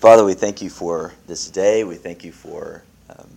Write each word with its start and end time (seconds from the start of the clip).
Father, 0.00 0.24
we 0.24 0.32
thank 0.32 0.62
you 0.62 0.70
for 0.70 1.12
this 1.26 1.50
day. 1.50 1.84
We 1.84 1.96
thank 1.96 2.24
you 2.24 2.32
for 2.32 2.82
um, 3.10 3.36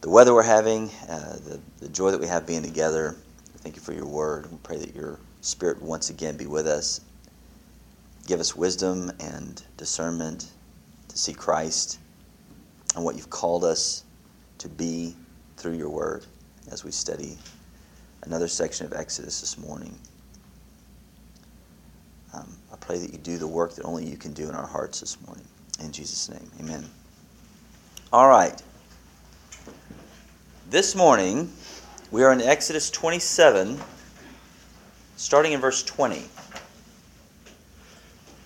the 0.00 0.10
weather 0.10 0.34
we're 0.34 0.42
having, 0.42 0.90
uh, 1.08 1.36
the, 1.36 1.60
the 1.78 1.88
joy 1.90 2.10
that 2.10 2.18
we 2.18 2.26
have 2.26 2.44
being 2.44 2.64
together. 2.64 3.14
We 3.54 3.58
Thank 3.60 3.76
you 3.76 3.82
for 3.82 3.92
your 3.92 4.08
word. 4.08 4.50
We 4.50 4.58
pray 4.64 4.78
that 4.78 4.96
your 4.96 5.20
spirit 5.40 5.80
once 5.80 6.10
again 6.10 6.36
be 6.36 6.46
with 6.46 6.66
us. 6.66 7.02
Give 8.26 8.40
us 8.40 8.56
wisdom 8.56 9.12
and 9.20 9.62
discernment 9.76 10.50
to 11.06 11.16
see 11.16 11.34
Christ 11.34 12.00
and 12.96 13.04
what 13.04 13.14
you've 13.14 13.30
called 13.30 13.62
us 13.62 14.02
to 14.58 14.68
be 14.68 15.14
through 15.56 15.74
your 15.74 15.90
word 15.90 16.26
as 16.72 16.82
we 16.82 16.90
study 16.90 17.38
another 18.24 18.48
section 18.48 18.86
of 18.86 18.92
Exodus 18.92 19.40
this 19.40 19.56
morning. 19.56 19.96
Um, 22.34 22.48
I 22.72 22.76
pray 22.76 22.98
that 22.98 23.12
you 23.12 23.18
do 23.18 23.36
the 23.36 23.46
work 23.46 23.74
that 23.74 23.84
only 23.84 24.06
you 24.06 24.16
can 24.16 24.32
do 24.32 24.48
in 24.48 24.54
our 24.54 24.66
hearts 24.66 25.00
this 25.00 25.18
morning. 25.26 25.44
In 25.80 25.92
Jesus' 25.92 26.30
name, 26.30 26.50
amen. 26.60 26.88
All 28.12 28.28
right. 28.28 28.60
This 30.70 30.94
morning, 30.94 31.52
we 32.10 32.24
are 32.24 32.32
in 32.32 32.40
Exodus 32.40 32.90
27, 32.90 33.78
starting 35.16 35.52
in 35.52 35.60
verse 35.60 35.82
20. 35.82 36.22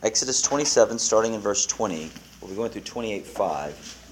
Exodus 0.02 0.42
27, 0.42 0.98
starting 0.98 1.34
in 1.34 1.40
verse 1.40 1.64
20. 1.66 2.10
We'll 2.40 2.50
be 2.50 2.56
going 2.56 2.70
through 2.70 2.82
28 2.82 3.24
5. 3.24 4.02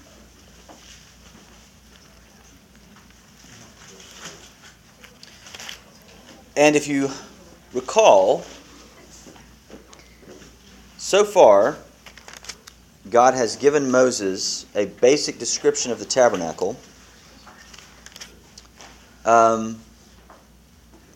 And 6.57 6.77
if 6.77 6.87
you 6.87 7.09
recall, 7.73 8.45
so 11.05 11.23
far, 11.23 11.77
God 13.11 13.35
has 13.35 13.57
given 13.57 13.91
Moses 13.91 14.65
a 14.73 14.87
basic 14.87 15.37
description 15.37 15.91
of 15.91 15.99
the 15.99 16.05
tabernacle. 16.05 16.75
Um, 19.23 19.79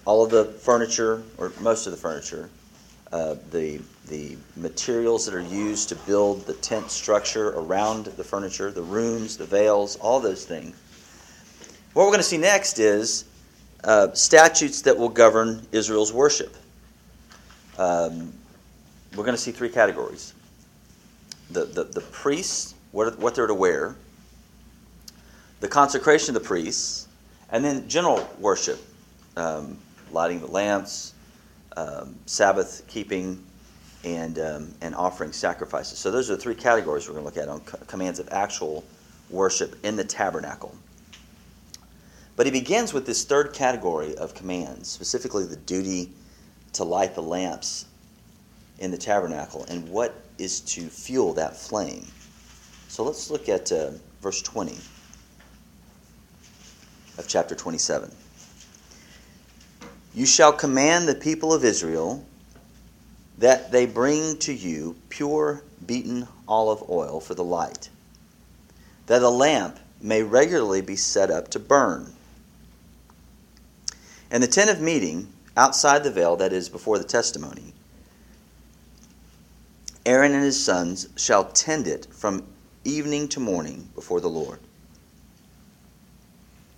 all 0.06 0.24
of 0.24 0.30
the 0.30 0.46
furniture, 0.46 1.24
or 1.40 1.52
most 1.60 1.88
of 1.88 1.92
the 1.92 1.98
furniture, 1.98 2.52
uh, 3.12 3.38
the 3.50 3.82
the 4.10 4.38
materials 4.56 5.26
that 5.26 5.34
are 5.34 5.42
used 5.42 5.90
to 5.90 5.96
build 5.96 6.46
the 6.46 6.54
tent 6.54 6.92
structure 6.92 7.50
around 7.50 8.06
the 8.06 8.24
furniture, 8.24 8.70
the 8.70 8.84
rooms, 8.84 9.38
the 9.38 9.46
veils, 9.46 9.96
all 9.96 10.20
those 10.20 10.46
things. 10.46 10.76
What 11.94 12.04
we're 12.04 12.12
going 12.12 12.20
to 12.20 12.24
see 12.24 12.38
next 12.38 12.78
is 12.78 13.26
uh, 13.84 14.14
statutes 14.14 14.84
that 14.84 14.96
will 14.96 15.10
govern 15.10 15.66
Israel's 15.72 16.14
worship. 16.14 16.56
Um, 17.80 18.34
we're 19.16 19.24
going 19.24 19.36
to 19.36 19.42
see 19.42 19.52
three 19.52 19.70
categories 19.70 20.34
the, 21.52 21.66
the, 21.66 21.84
the 21.84 22.02
priests, 22.02 22.76
what, 22.92 23.18
what 23.18 23.34
they're 23.34 23.48
to 23.48 23.54
wear, 23.54 23.96
the 25.62 25.68
consecration 25.68 26.36
of 26.36 26.42
the 26.42 26.48
priests, 26.48 27.08
and 27.52 27.66
then 27.66 27.88
general 27.90 28.30
worship, 28.38 28.80
um, 29.36 29.78
lighting 30.12 30.40
the 30.40 30.48
lamps, 30.48 31.14
um, 31.76 32.16
Sabbath 32.28 32.84
keeping, 32.88 33.44
and, 34.04 34.38
um, 34.40 34.74
and 34.82 34.94
offering 34.94 35.32
sacrifices. 35.32 35.98
So 35.98 36.12
those 36.12 36.30
are 36.30 36.36
the 36.36 36.42
three 36.42 36.56
categories 36.56 37.08
we're 37.08 37.16
going 37.16 37.26
to 37.26 37.36
look 37.36 37.44
at 37.44 37.50
on 37.50 37.62
co- 37.62 37.84
commands 37.88 38.20
of 38.20 38.30
actual 38.32 38.84
worship 39.30 39.84
in 39.84 39.96
the 39.96 40.04
tabernacle. 40.04 40.76
But 42.36 42.46
he 42.46 42.52
begins 42.52 42.94
with 42.94 43.06
this 43.06 43.26
third 43.26 43.54
category 43.54 44.16
of 44.16 44.34
commands, 44.34 44.88
specifically 44.88 45.46
the 45.46 45.58
duty 45.58 46.12
to 46.74 46.84
light 46.84 47.16
the 47.16 47.24
lamps 47.24 47.86
in 48.80 48.92
the 48.92 48.98
tabernacle 48.98 49.66
and 49.70 49.88
what 49.90 50.16
is 50.38 50.62
to 50.62 50.82
fuel 50.88 51.34
that 51.34 51.56
flame. 51.56 52.06
So 52.88 53.04
let's 53.04 53.30
look 53.30 53.48
at 53.48 53.72
uh, 53.72 53.92
verse 54.22 54.42
20 54.42 54.78
of 57.18 57.28
chapter 57.28 57.54
27. 57.54 58.12
You 60.16 60.26
shall 60.26 60.54
command 60.54 61.08
the 61.08 61.16
people 61.16 61.54
of 61.54 61.64
Israel 61.64 62.26
that 63.38 63.72
they 63.72 63.86
bring 63.86 64.38
to 64.40 64.54
you 64.54 64.96
pure 65.10 65.64
beaten 65.86 66.28
olive 66.48 66.90
oil 66.90 67.20
for 67.20 67.36
the 67.36 67.44
light, 67.44 67.90
that 69.08 69.22
a 69.22 69.30
lamp 69.30 69.80
may 70.02 70.24
regularly 70.24 70.82
be 70.82 70.96
set 70.96 71.30
up 71.30 71.50
to 71.50 71.60
burn. 71.60 72.14
And 74.32 74.44
the 74.44 74.48
tent 74.48 74.70
of 74.70 74.82
meeting 74.82 75.32
outside 75.56 76.04
the 76.04 76.12
veil, 76.12 76.36
that 76.38 76.54
is 76.54 76.70
before 76.70 76.98
the 76.98 77.04
testimony, 77.04 77.74
Aaron 80.06 80.34
and 80.34 80.44
his 80.44 80.64
sons 80.64 81.10
shall 81.16 81.46
tend 81.46 81.88
it 81.88 82.08
from 82.12 82.48
evening 82.84 83.28
to 83.30 83.40
morning 83.40 83.90
before 83.96 84.22
the 84.22 84.30
Lord. 84.30 84.60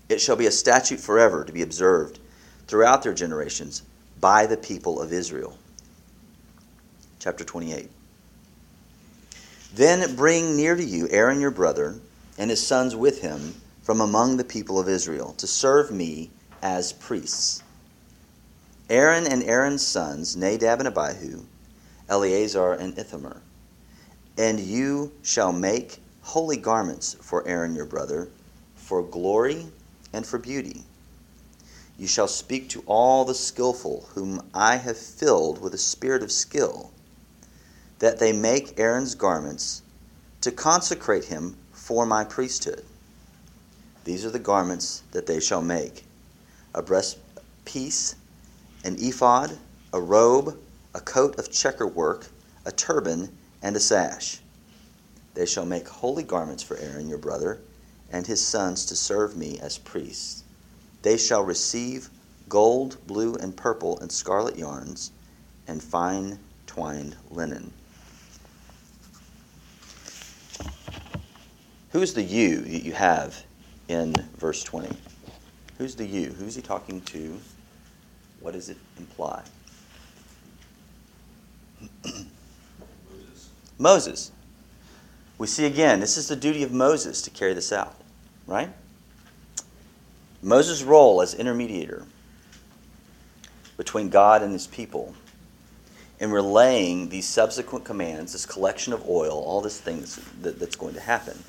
It 0.09 0.19
shall 0.19 0.35
be 0.35 0.47
a 0.47 0.51
statute 0.51 0.99
forever 0.99 1.45
to 1.45 1.53
be 1.53 1.61
observed 1.61 2.19
throughout 2.67 3.03
their 3.03 3.13
generations 3.13 3.83
by 4.19 4.45
the 4.45 4.57
people 4.57 5.01
of 5.01 5.13
Israel. 5.13 5.57
Chapter 7.19 7.43
28. 7.43 7.89
Then 9.73 10.15
bring 10.15 10.57
near 10.57 10.75
to 10.75 10.83
you 10.83 11.07
Aaron 11.09 11.39
your 11.39 11.51
brother 11.51 11.95
and 12.37 12.49
his 12.49 12.65
sons 12.65 12.95
with 12.95 13.21
him 13.21 13.55
from 13.83 14.01
among 14.01 14.37
the 14.37 14.43
people 14.43 14.79
of 14.79 14.89
Israel 14.89 15.33
to 15.37 15.47
serve 15.47 15.91
me 15.91 16.29
as 16.61 16.93
priests. 16.93 17.63
Aaron 18.89 19.25
and 19.25 19.43
Aaron's 19.43 19.85
sons, 19.85 20.35
Nadab 20.35 20.79
and 20.79 20.87
Abihu, 20.87 21.45
Eleazar 22.11 22.73
and 22.73 22.95
Ithamar. 22.99 23.41
And 24.37 24.59
you 24.59 25.13
shall 25.23 25.51
make 25.51 25.99
holy 26.21 26.57
garments 26.57 27.15
for 27.21 27.47
Aaron 27.47 27.73
your 27.73 27.85
brother, 27.85 28.29
for 28.75 29.01
glory 29.01 29.67
and 30.13 30.25
for 30.25 30.37
beauty. 30.37 30.83
You 31.97 32.07
shall 32.07 32.27
speak 32.27 32.69
to 32.69 32.83
all 32.85 33.25
the 33.25 33.33
skillful, 33.33 34.09
whom 34.13 34.47
I 34.53 34.75
have 34.75 34.97
filled 34.97 35.61
with 35.61 35.73
a 35.73 35.79
spirit 35.79 36.21
of 36.21 36.31
skill, 36.31 36.91
that 37.99 38.19
they 38.19 38.33
make 38.33 38.79
Aaron's 38.79 39.15
garments 39.15 39.81
to 40.41 40.51
consecrate 40.51 41.25
him 41.25 41.55
for 41.71 42.05
my 42.05 42.23
priesthood. 42.23 42.83
These 44.03 44.25
are 44.25 44.31
the 44.31 44.39
garments 44.39 45.03
that 45.11 45.27
they 45.27 45.39
shall 45.39 45.61
make 45.61 46.05
a 46.73 46.81
breastpiece, 46.81 48.15
an 48.83 48.95
ephod, 48.99 49.57
a 49.93 50.01
robe, 50.01 50.57
a 50.93 50.99
coat 50.99 51.37
of 51.39 51.51
checker 51.51 51.87
work, 51.87 52.27
a 52.65 52.71
turban, 52.71 53.35
and 53.61 53.75
a 53.75 53.79
sash. 53.79 54.39
They 55.33 55.45
shall 55.45 55.65
make 55.65 55.87
holy 55.87 56.23
garments 56.23 56.63
for 56.63 56.77
Aaron 56.77 57.07
your 57.07 57.17
brother 57.17 57.61
and 58.11 58.27
his 58.27 58.45
sons 58.45 58.85
to 58.87 58.95
serve 58.95 59.37
me 59.37 59.59
as 59.59 59.77
priests. 59.77 60.43
They 61.01 61.17
shall 61.17 61.43
receive 61.43 62.09
gold, 62.49 62.97
blue, 63.07 63.35
and 63.35 63.55
purple, 63.55 63.97
and 63.99 64.11
scarlet 64.11 64.57
yarns, 64.57 65.11
and 65.67 65.81
fine 65.81 66.37
twined 66.67 67.15
linen. 67.29 67.71
Who's 71.91 72.13
the 72.13 72.23
you 72.23 72.61
that 72.61 72.83
you 72.83 72.93
have 72.93 73.43
in 73.87 74.13
verse 74.37 74.63
20? 74.63 74.95
Who's 75.77 75.95
the 75.95 76.05
you? 76.05 76.29
Who's 76.31 76.55
he 76.55 76.61
talking 76.61 77.01
to? 77.01 77.39
What 78.41 78.53
does 78.53 78.69
it 78.69 78.77
imply? 78.97 79.43
Moses. 83.77 84.31
We 85.37 85.47
see 85.47 85.65
again, 85.65 85.99
this 85.99 86.17
is 86.17 86.27
the 86.27 86.35
duty 86.35 86.63
of 86.63 86.71
Moses 86.71 87.21
to 87.23 87.29
carry 87.29 87.53
this 87.53 87.71
out, 87.71 87.95
right? 88.45 88.69
Moses' 90.41 90.83
role 90.83 91.21
as 91.21 91.35
intermediator 91.35 92.05
between 93.77 94.09
God 94.09 94.43
and 94.43 94.53
his 94.53 94.67
people 94.67 95.15
in 96.19 96.31
relaying 96.31 97.09
these 97.09 97.27
subsequent 97.27 97.83
commands, 97.83 98.33
this 98.33 98.45
collection 98.45 98.93
of 98.93 99.09
oil, 99.09 99.43
all 99.43 99.59
this 99.59 99.81
things 99.81 100.19
that, 100.41 100.59
that's 100.59 100.75
going 100.75 100.93
to 100.93 100.99
happen. 100.99 101.43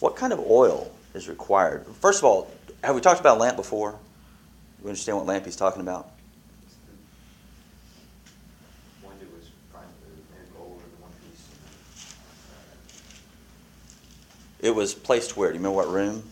What 0.00 0.16
kind 0.16 0.34
of 0.34 0.38
oil 0.38 0.92
is 1.14 1.28
required? 1.28 1.86
First 1.98 2.18
of 2.18 2.24
all, 2.24 2.50
have 2.84 2.94
we 2.94 3.00
talked 3.00 3.20
about 3.20 3.38
lamp 3.38 3.56
before? 3.56 3.98
We 4.82 4.88
understand 4.88 5.16
what 5.16 5.26
lamp 5.26 5.46
he's 5.46 5.56
talking 5.56 5.80
about? 5.80 6.10
One 9.02 9.18
that 9.18 9.32
was 9.32 9.50
primarily 9.72 10.24
and 10.38 10.54
gold 10.54 10.82
in 10.84 11.02
one 11.02 11.12
piece. 11.22 11.44
It 14.62 14.74
was 14.74 14.94
placed 14.94 15.36
where? 15.36 15.48
Do 15.48 15.54
you 15.54 15.58
remember 15.58 15.76
what 15.76 15.88
room? 15.88 16.22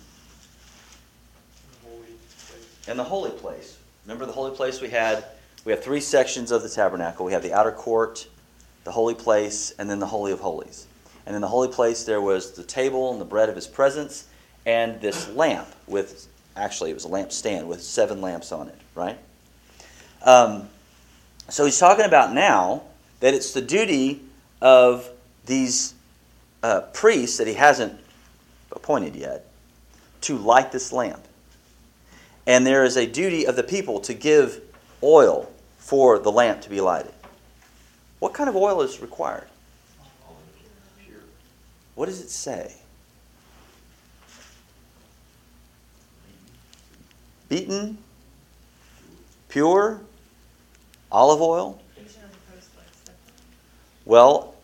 Holy 1.82 2.02
place. 2.02 2.88
in 2.88 2.96
the 2.96 3.04
holy 3.04 3.30
place. 3.30 3.78
Remember 4.04 4.26
the 4.26 4.32
holy 4.32 4.54
place 4.54 4.80
we 4.80 4.90
had? 4.90 5.24
We 5.64 5.72
have 5.72 5.82
three 5.82 6.00
sections 6.00 6.50
of 6.50 6.62
the 6.62 6.68
tabernacle. 6.68 7.24
We 7.24 7.32
have 7.32 7.42
the 7.42 7.52
outer 7.52 7.72
court, 7.72 8.26
the 8.84 8.92
holy 8.92 9.14
place, 9.14 9.72
and 9.78 9.88
then 9.88 9.98
the 9.98 10.06
holy 10.06 10.32
of 10.32 10.40
holies. 10.40 10.86
And 11.26 11.34
in 11.34 11.42
the 11.42 11.48
holy 11.48 11.68
place 11.68 12.04
there 12.04 12.20
was 12.20 12.52
the 12.52 12.62
table 12.62 13.12
and 13.12 13.20
the 13.20 13.24
bread 13.24 13.48
of 13.48 13.54
his 13.54 13.66
presence, 13.66 14.26
and 14.64 15.00
this 15.00 15.28
lamp 15.30 15.68
with 15.86 16.28
actually 16.56 16.90
it 16.90 16.94
was 16.94 17.04
a 17.04 17.08
lamp 17.08 17.32
stand 17.32 17.68
with 17.68 17.82
seven 17.82 18.20
lamps 18.20 18.50
on 18.52 18.68
it, 18.68 18.78
right? 18.94 19.18
Um, 20.22 20.68
so 21.48 21.64
he's 21.64 21.78
talking 21.78 22.04
about 22.04 22.32
now 22.32 22.82
that 23.20 23.34
it's 23.34 23.52
the 23.52 23.60
duty 23.60 24.22
of 24.60 25.08
these 25.46 25.94
uh, 26.62 26.80
priests 26.92 27.38
that 27.38 27.46
he 27.46 27.54
hasn't 27.54 27.98
appointed 28.72 29.16
yet 29.16 29.46
to 30.22 30.36
light 30.36 30.72
this 30.72 30.92
lamp. 30.92 31.24
And 32.46 32.66
there 32.66 32.84
is 32.84 32.96
a 32.96 33.06
duty 33.06 33.46
of 33.46 33.56
the 33.56 33.62
people 33.62 34.00
to 34.00 34.14
give 34.14 34.60
oil 35.02 35.50
for 35.78 36.18
the 36.18 36.32
lamp 36.32 36.62
to 36.62 36.70
be 36.70 36.80
lighted. 36.80 37.12
What 38.18 38.34
kind 38.34 38.48
of 38.48 38.56
oil 38.56 38.82
is 38.82 39.00
required? 39.00 39.46
What 41.94 42.06
does 42.06 42.20
it 42.20 42.30
say? 42.30 42.74
Beaten, 47.48 47.98
pure, 49.48 50.00
olive 51.10 51.40
oil. 51.40 51.80
Well, 54.04 54.54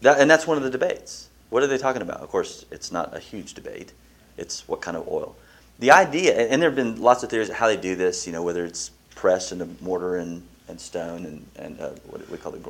that, 0.00 0.18
and 0.20 0.30
that's 0.30 0.46
one 0.46 0.56
of 0.56 0.62
the 0.62 0.70
debates. 0.70 1.25
What 1.50 1.62
are 1.62 1.66
they 1.66 1.78
talking 1.78 2.02
about? 2.02 2.20
Of 2.20 2.28
course, 2.28 2.64
it's 2.70 2.90
not 2.90 3.16
a 3.16 3.20
huge 3.20 3.54
debate. 3.54 3.92
It's 4.36 4.66
what 4.68 4.80
kind 4.80 4.96
of 4.96 5.08
oil. 5.08 5.36
The 5.78 5.90
idea, 5.90 6.34
and 6.48 6.60
there 6.60 6.70
have 6.70 6.76
been 6.76 7.00
lots 7.00 7.22
of 7.22 7.30
theories 7.30 7.48
of 7.48 7.56
how 7.56 7.66
they 7.68 7.76
do 7.76 7.96
this. 7.96 8.26
You 8.26 8.32
know, 8.32 8.42
whether 8.42 8.64
it's 8.64 8.90
pressed 9.14 9.52
into 9.52 9.66
mortar 9.80 10.16
and, 10.16 10.46
and 10.68 10.80
stone 10.80 11.24
and, 11.26 11.46
and 11.56 11.80
uh, 11.80 11.90
what 12.06 12.28
we 12.30 12.38
call 12.38 12.54
it, 12.54 12.62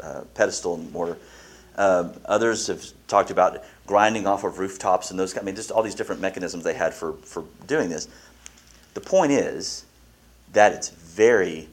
uh, 0.00 0.22
pedestal 0.34 0.74
and 0.74 0.92
mortar. 0.92 1.18
Um, 1.76 2.12
others 2.26 2.66
have 2.66 2.84
talked 3.06 3.30
about 3.30 3.64
grinding 3.86 4.26
off 4.26 4.44
of 4.44 4.58
rooftops 4.58 5.10
and 5.10 5.18
those. 5.18 5.36
I 5.36 5.42
mean, 5.42 5.56
just 5.56 5.70
all 5.70 5.82
these 5.82 5.94
different 5.94 6.20
mechanisms 6.20 6.64
they 6.64 6.74
had 6.74 6.92
for 6.92 7.14
for 7.14 7.44
doing 7.66 7.88
this. 7.88 8.08
The 8.94 9.00
point 9.00 9.32
is 9.32 9.84
that 10.52 10.72
it's 10.72 10.90
very 10.90 11.68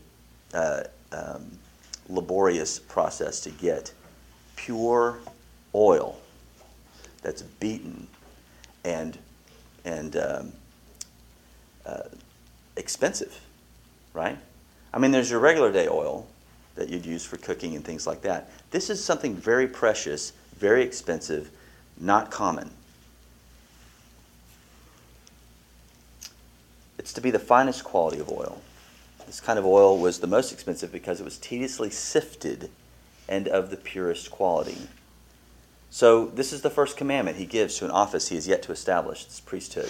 uh, 0.53 0.83
um, 1.11 1.57
laborious 2.07 2.79
process 2.79 3.41
to 3.41 3.49
get 3.49 3.91
pure 4.55 5.19
oil 5.73 6.17
that's 7.21 7.41
beaten 7.41 8.07
and 8.83 9.17
and 9.85 10.15
um, 10.17 10.51
uh, 11.85 12.01
expensive, 12.75 13.39
right? 14.13 14.37
I 14.93 14.99
mean, 14.99 15.11
there's 15.11 15.29
your 15.29 15.39
regular 15.39 15.71
day 15.71 15.87
oil 15.87 16.27
that 16.75 16.89
you'd 16.89 17.05
use 17.05 17.25
for 17.25 17.37
cooking 17.37 17.75
and 17.75 17.83
things 17.83 18.07
like 18.07 18.21
that. 18.21 18.51
This 18.71 18.89
is 18.89 19.03
something 19.03 19.35
very 19.35 19.67
precious, 19.67 20.33
very 20.57 20.83
expensive, 20.83 21.49
not 21.99 22.31
common. 22.31 22.71
It's 26.97 27.13
to 27.13 27.21
be 27.21 27.31
the 27.31 27.39
finest 27.39 27.83
quality 27.83 28.19
of 28.19 28.29
oil. 28.29 28.61
This 29.25 29.39
kind 29.39 29.59
of 29.59 29.65
oil 29.65 29.97
was 29.97 30.19
the 30.19 30.27
most 30.27 30.51
expensive 30.51 30.91
because 30.91 31.19
it 31.19 31.23
was 31.23 31.37
tediously 31.37 31.89
sifted 31.89 32.69
and 33.27 33.47
of 33.47 33.69
the 33.69 33.77
purest 33.77 34.31
quality. 34.31 34.77
So, 35.91 36.27
this 36.27 36.53
is 36.53 36.61
the 36.61 36.69
first 36.69 36.97
commandment 36.97 37.37
he 37.37 37.45
gives 37.45 37.77
to 37.77 37.85
an 37.85 37.91
office 37.91 38.27
he 38.27 38.35
has 38.35 38.47
yet 38.47 38.61
to 38.63 38.71
establish, 38.71 39.25
this 39.25 39.39
priesthood. 39.39 39.89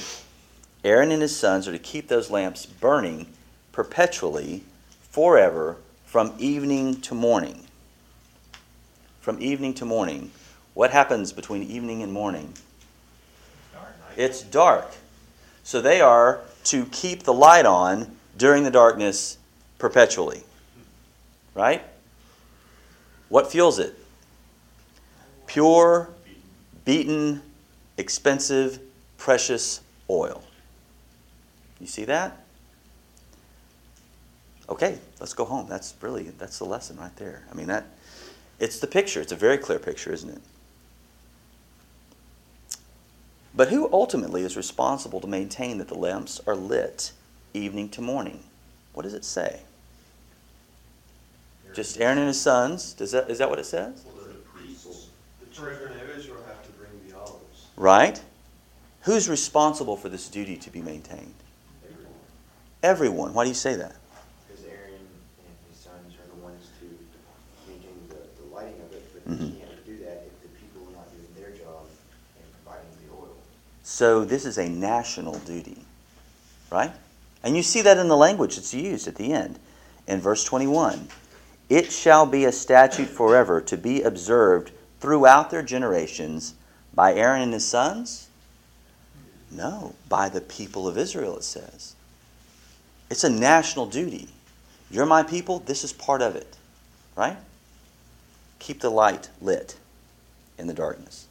Aaron 0.84 1.12
and 1.12 1.22
his 1.22 1.36
sons 1.36 1.68
are 1.68 1.74
to 1.74 1.80
keep 1.80 2.08
those 2.08 2.32
lamps 2.32 2.66
burning 2.66 3.28
perpetually, 3.74 4.64
forever, 5.10 5.76
from 6.06 6.34
evening 6.38 7.02
to 7.02 7.14
morning. 7.14 7.68
From 9.20 9.42
evening 9.42 9.74
to 9.76 9.86
morning. 9.86 10.32
What 10.74 10.92
happens 10.92 11.34
between 11.34 11.64
evening 11.64 12.02
and 12.02 12.14
morning? 12.14 12.54
It's 14.16 14.42
dark. 14.42 14.96
So 15.64 15.82
they 15.82 16.02
are 16.02 16.40
to 16.66 16.86
keep 16.86 17.24
the 17.24 17.34
light 17.34 17.66
on 17.66 18.16
during 18.38 18.64
the 18.64 18.72
darkness 18.72 19.38
perpetually. 19.78 20.44
Right? 21.54 21.84
What 23.28 23.52
fuels 23.52 23.80
it? 23.80 23.96
Pure, 25.50 26.10
beaten, 26.86 27.42
expensive, 27.98 28.80
precious 29.18 29.82
oil. 30.08 30.44
You 31.80 31.88
see 31.88 32.06
that? 32.06 32.46
Okay, 34.70 35.00
let's 35.20 35.34
go 35.34 35.46
home. 35.46 35.68
That's 35.68 35.96
really 36.02 36.30
that's 36.38 36.60
the 36.60 36.66
lesson 36.66 36.98
right 36.98 37.16
there. 37.16 37.44
I 37.52 37.56
mean 37.56 37.66
that 37.66 37.88
it's 38.60 38.80
the 38.80 38.86
picture. 38.86 39.22
It's 39.22 39.32
a 39.32 39.36
very 39.36 39.58
clear 39.58 39.80
picture, 39.80 40.14
isn't 40.14 40.30
it? 40.30 40.42
But 43.56 43.70
who 43.70 43.92
ultimately 43.92 44.44
is 44.44 44.56
responsible 44.56 45.20
to 45.22 45.28
maintain 45.28 45.80
that 45.80 45.88
the 45.88 45.98
lamps 45.98 46.40
are 46.46 46.56
lit 46.56 47.12
evening 47.56 47.90
to 47.90 48.02
morning? 48.02 48.44
What 48.94 49.02
does 49.02 49.16
it 49.16 49.26
say? 49.26 49.62
Just 51.74 52.00
Aaron 52.00 52.20
and 52.20 52.28
his 52.28 52.40
sons. 52.40 52.94
Does 52.94 53.12
that 53.14 53.32
is 53.32 53.40
that 53.40 53.50
what 53.50 53.58
it 53.58 53.66
says? 53.66 54.06
Well, 54.06 54.26
the 54.26 54.34
priests, 54.36 55.08
the 55.40 55.49
children 55.60 56.00
of 56.00 56.18
Israel 56.18 56.42
have 56.48 56.64
to 56.66 56.72
bring 56.74 56.92
the 57.08 57.18
olives. 57.18 57.68
Right? 57.76 58.22
Who's 59.02 59.30
responsible 59.30 59.98
for 59.98 60.10
this 60.10 60.28
duty 60.30 60.58
to 60.58 60.70
be 60.70 60.82
maintained? 60.82 61.34
Everyone. 61.84 62.14
Everyone. 62.84 63.34
Why 63.34 63.44
do 63.44 63.50
you 63.50 63.56
say 63.56 63.76
that? 63.76 63.96
Because 64.48 64.66
Aaron 64.66 64.94
and 64.94 65.56
his 65.70 65.80
sons 65.80 66.14
are 66.16 66.36
the 66.36 66.44
ones 66.44 66.68
to 66.80 66.86
maintain 67.72 67.98
the, 68.10 68.16
the 68.42 68.56
lighting 68.56 68.80
of 68.82 68.94
it, 68.94 69.04
but 69.14 69.26
they 69.26 69.46
Mhm. 69.46 69.60
can't 69.60 69.86
do 69.86 69.98
that 70.06 70.28
if 70.28 70.42
the 70.44 70.50
people 70.60 70.88
are 70.90 70.96
not 70.96 71.12
doing 71.12 71.28
their 71.36 71.52
job 71.58 71.86
and 72.38 72.46
providing 72.64 72.90
the 73.06 73.14
oil. 73.16 73.36
So 73.84 74.26
this 74.26 74.46
is 74.46 74.58
a 74.58 74.70
national 74.70 75.40
duty, 75.40 75.86
right? 76.72 76.92
And 77.44 77.56
you 77.56 77.64
see 77.64 77.82
that 77.82 77.98
in 77.98 78.10
the 78.10 78.18
language 78.18 78.56
that's 78.56 78.74
used 78.74 79.08
at 79.08 79.16
the 79.16 79.34
end. 79.34 79.60
In 80.08 80.20
verse 80.20 80.44
21, 80.44 81.08
it 81.70 81.92
shall 81.92 82.26
be 82.26 82.46
a 82.46 82.52
statute 82.52 83.08
forever 83.08 83.62
to 83.62 83.78
be 83.78 84.02
observed 84.02 84.72
throughout 85.00 85.50
their 85.50 85.64
generations 85.64 86.54
by 86.94 87.14
Aaron 87.14 87.42
and 87.42 87.54
his 87.54 87.66
sons? 87.66 88.28
No, 89.52 89.96
by 90.08 90.30
the 90.30 90.42
people 90.42 90.88
of 90.88 90.98
Israel, 90.98 91.38
it 91.38 91.44
says. 91.44 91.96
It's 93.10 93.24
a 93.24 93.30
national 93.30 93.88
duty. 93.88 94.30
You're 94.92 95.06
my 95.06 95.24
people, 95.24 95.60
this 95.60 95.84
is 95.84 95.94
part 95.94 96.22
of 96.22 96.36
it, 96.36 96.58
right? 97.16 97.38
Keep 98.60 98.82
the 98.82 98.90
light 98.90 99.30
lit 99.42 99.78
in 100.58 100.68
the 100.68 100.74
darkness. 100.74 101.28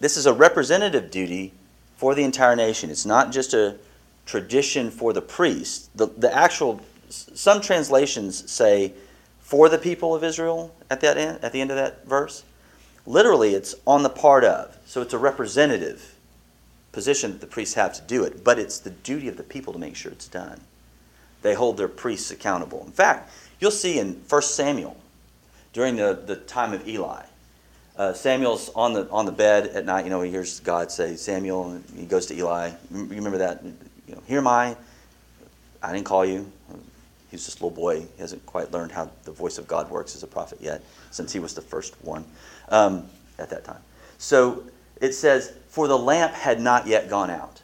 This 0.00 0.16
is 0.16 0.26
a 0.26 0.32
representative 0.32 1.10
duty 1.10 1.52
for 1.96 2.14
the 2.14 2.24
entire 2.24 2.56
nation. 2.56 2.90
It's 2.90 3.06
not 3.06 3.30
just 3.32 3.54
a 3.54 3.76
tradition 4.26 4.90
for 4.90 5.12
the 5.12 5.22
priest. 5.22 5.96
The, 5.96 6.06
the 6.06 6.34
actual, 6.34 6.80
some 7.08 7.60
translations 7.60 8.50
say 8.50 8.92
for 9.42 9.68
the 9.68 9.78
people 9.78 10.14
of 10.14 10.24
Israel 10.24 10.74
at, 10.88 11.00
that 11.02 11.18
end, 11.18 11.38
at 11.42 11.52
the 11.52 11.60
end 11.60 11.70
of 11.70 11.76
that 11.76 12.06
verse. 12.06 12.44
Literally, 13.04 13.54
it's 13.54 13.74
on 13.86 14.02
the 14.02 14.08
part 14.08 14.44
of. 14.44 14.76
So 14.86 15.02
it's 15.02 15.12
a 15.12 15.18
representative 15.18 16.14
position 16.92 17.32
that 17.32 17.40
the 17.40 17.46
priests 17.46 17.74
have 17.74 17.92
to 17.94 18.02
do 18.02 18.24
it, 18.24 18.44
but 18.44 18.58
it's 18.58 18.78
the 18.78 18.90
duty 18.90 19.28
of 19.28 19.36
the 19.36 19.42
people 19.42 19.72
to 19.72 19.78
make 19.78 19.96
sure 19.96 20.12
it's 20.12 20.28
done. 20.28 20.60
They 21.42 21.54
hold 21.54 21.76
their 21.76 21.88
priests 21.88 22.30
accountable. 22.30 22.84
In 22.86 22.92
fact, 22.92 23.30
you'll 23.58 23.70
see 23.70 23.98
in 23.98 24.22
1 24.28 24.42
Samuel, 24.42 24.96
during 25.72 25.96
the, 25.96 26.22
the 26.24 26.36
time 26.36 26.72
of 26.72 26.86
Eli, 26.86 27.24
uh, 27.96 28.12
Samuel's 28.14 28.70
on 28.74 28.94
the 28.94 29.08
on 29.10 29.26
the 29.26 29.32
bed 29.32 29.66
at 29.66 29.84
night. 29.84 30.04
You 30.04 30.10
know, 30.10 30.22
he 30.22 30.30
hears 30.30 30.60
God 30.60 30.90
say, 30.90 31.14
"Samuel." 31.14 31.72
And 31.72 31.84
he 31.94 32.06
goes 32.06 32.24
to 32.26 32.34
Eli. 32.34 32.70
You 32.90 33.04
remember 33.04 33.38
that? 33.38 33.62
You 33.62 34.14
know, 34.14 34.22
here 34.26 34.38
am 34.38 34.46
I. 34.46 34.76
I 35.82 35.92
didn't 35.92 36.06
call 36.06 36.24
you. 36.24 36.50
He's 37.32 37.48
a 37.48 37.50
little 37.52 37.70
boy. 37.70 38.00
He 38.00 38.20
hasn't 38.20 38.44
quite 38.44 38.70
learned 38.72 38.92
how 38.92 39.10
the 39.24 39.32
voice 39.32 39.56
of 39.56 39.66
God 39.66 39.90
works 39.90 40.14
as 40.14 40.22
a 40.22 40.26
prophet 40.26 40.58
yet, 40.60 40.82
since 41.10 41.32
he 41.32 41.40
was 41.40 41.54
the 41.54 41.62
first 41.62 41.96
one 42.04 42.26
um, 42.68 43.08
at 43.38 43.48
that 43.50 43.64
time. 43.64 43.80
So 44.18 44.64
it 45.00 45.14
says, 45.14 45.50
"For 45.70 45.88
the 45.88 45.96
lamp 45.96 46.34
had 46.34 46.60
not 46.60 46.86
yet 46.86 47.08
gone 47.08 47.30
out." 47.30 47.62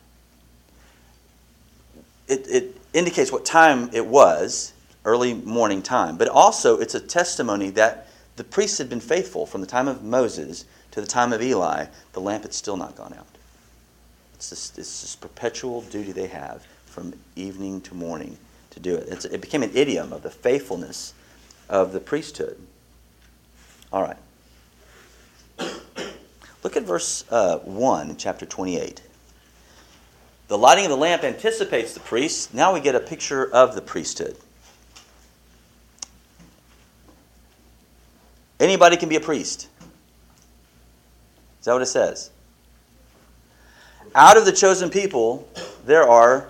It, 2.26 2.46
it 2.48 2.76
indicates 2.94 3.30
what 3.30 3.44
time 3.44 3.90
it 3.92 4.06
was, 4.06 4.72
early 5.04 5.34
morning 5.34 5.82
time, 5.82 6.16
but 6.16 6.28
also 6.28 6.78
it's 6.78 6.94
a 6.94 7.00
testimony 7.00 7.68
that 7.70 8.08
the 8.36 8.44
priests 8.44 8.78
had 8.78 8.88
been 8.88 9.00
faithful 9.00 9.44
from 9.44 9.60
the 9.60 9.66
time 9.66 9.86
of 9.86 10.02
Moses 10.02 10.64
to 10.92 11.02
the 11.02 11.06
time 11.06 11.34
of 11.34 11.42
Eli. 11.42 11.86
The 12.14 12.20
lamp 12.22 12.44
had 12.44 12.54
still 12.54 12.78
not 12.78 12.96
gone 12.96 13.12
out. 13.12 13.26
It's 14.34 14.48
this, 14.48 14.72
it's 14.78 15.02
this 15.02 15.16
perpetual 15.16 15.82
duty 15.82 16.12
they 16.12 16.28
have 16.28 16.66
from 16.86 17.12
evening 17.36 17.82
to 17.82 17.94
morning 17.94 18.38
to 18.70 18.80
do 18.80 18.94
it. 18.94 19.08
It's, 19.08 19.24
it 19.24 19.40
became 19.40 19.62
an 19.62 19.70
idiom 19.74 20.12
of 20.12 20.22
the 20.22 20.30
faithfulness 20.30 21.14
of 21.68 21.92
the 21.92 22.00
priesthood. 22.00 22.58
All 23.92 24.02
right. 24.02 24.16
Look 26.62 26.76
at 26.76 26.82
verse 26.82 27.24
uh, 27.30 27.58
1 27.58 28.10
in 28.10 28.16
chapter 28.16 28.44
28. 28.44 29.02
The 30.48 30.58
lighting 30.58 30.84
of 30.84 30.90
the 30.90 30.96
lamp 30.96 31.24
anticipates 31.24 31.94
the 31.94 32.00
priest. 32.00 32.52
Now 32.52 32.72
we 32.72 32.80
get 32.80 32.94
a 32.94 33.00
picture 33.00 33.50
of 33.52 33.74
the 33.74 33.82
priesthood. 33.82 34.36
Anybody 38.58 38.96
can 38.96 39.08
be 39.08 39.16
a 39.16 39.20
priest. 39.20 39.68
Is 41.60 41.66
that 41.66 41.72
what 41.72 41.82
it 41.82 41.86
says? 41.86 42.30
Out 44.14 44.36
of 44.36 44.44
the 44.44 44.52
chosen 44.52 44.90
people, 44.90 45.48
there 45.84 46.08
are 46.08 46.48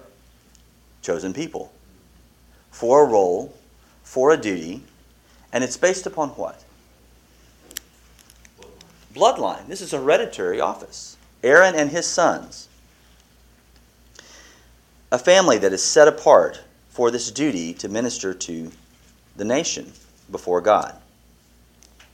chosen 1.03 1.33
people 1.33 1.73
for 2.79 3.03
a 3.03 3.09
role, 3.09 3.53
for 4.05 4.31
a 4.31 4.37
duty, 4.37 4.81
And 5.53 5.65
it's 5.65 5.77
based 5.77 6.07
upon 6.07 6.29
what? 6.31 6.63
Bloodline. 9.13 9.67
This 9.67 9.81
is 9.81 9.91
hereditary 9.91 10.61
office. 10.61 11.17
Aaron 11.43 11.75
and 11.75 11.91
his 11.91 12.07
sons. 12.07 12.69
A 15.11 15.19
family 15.19 15.59
that 15.59 15.73
is 15.73 15.83
set 15.83 16.07
apart 16.07 16.61
for 16.91 17.11
this 17.11 17.33
duty 17.33 17.75
to 17.75 17.89
minister 17.89 18.33
to 18.33 18.71
the 19.35 19.45
nation 19.45 19.93
before 20.31 20.61
God. 20.61 20.95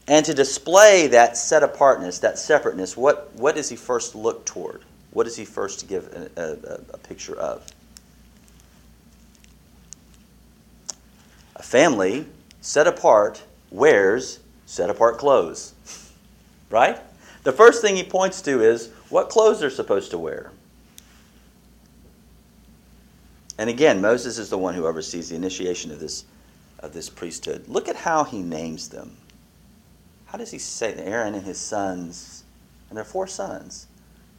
And 0.09 0.25
to 0.25 0.33
display 0.33 1.09
that 1.09 1.37
set 1.37 1.63
apartness, 1.63 2.21
that 2.21 2.39
separateness, 2.39 2.97
what, 2.97 3.35
what 3.35 3.55
does 3.55 3.69
he 3.69 3.77
first 3.77 4.15
look 4.15 4.47
toward? 4.47 4.81
What 5.11 5.25
does 5.25 5.37
he 5.37 5.45
first 5.45 5.89
give 5.89 6.07
a, 6.07 6.41
a, 6.41 6.95
a 6.95 6.99
picture 6.99 7.37
of? 7.37 7.67
A 11.57 11.63
family 11.63 12.27
set 12.61 12.87
apart 12.87 13.43
wears 13.71 14.41
set 14.67 14.91
apart 14.91 15.19
clothes. 15.19 15.75
Right? 16.71 16.99
The 17.45 17.53
first 17.53 17.83
thing 17.83 17.97
he 17.97 18.05
points 18.05 18.41
to 18.43 18.63
is 18.63 18.91
what 19.11 19.29
clothes 19.29 19.61
they're 19.61 19.71
supposed 19.71 20.11
to 20.11 20.19
wear. 20.19 20.51
And 23.59 23.71
again, 23.71 24.01
Moses 24.01 24.39
is 24.39 24.51
the 24.51 24.59
one 24.59 24.75
who 24.75 24.87
oversees 24.87 25.29
the 25.29 25.37
initiation 25.37 25.93
of 25.93 26.01
this, 26.01 26.25
of 26.81 26.93
this 26.93 27.09
priesthood. 27.09 27.69
Look 27.69 27.89
at 27.89 27.97
how 27.97 28.25
he 28.25 28.43
names 28.43 28.89
them. 28.89 29.17
How 30.27 30.39
does 30.39 30.51
he 30.51 30.59
say 30.59 30.95
Aaron 30.95 31.35
and 31.35 31.45
his 31.45 31.59
sons, 31.59 32.43
and 32.89 32.97
their 32.97 33.05
four 33.05 33.29
sons? 33.29 33.87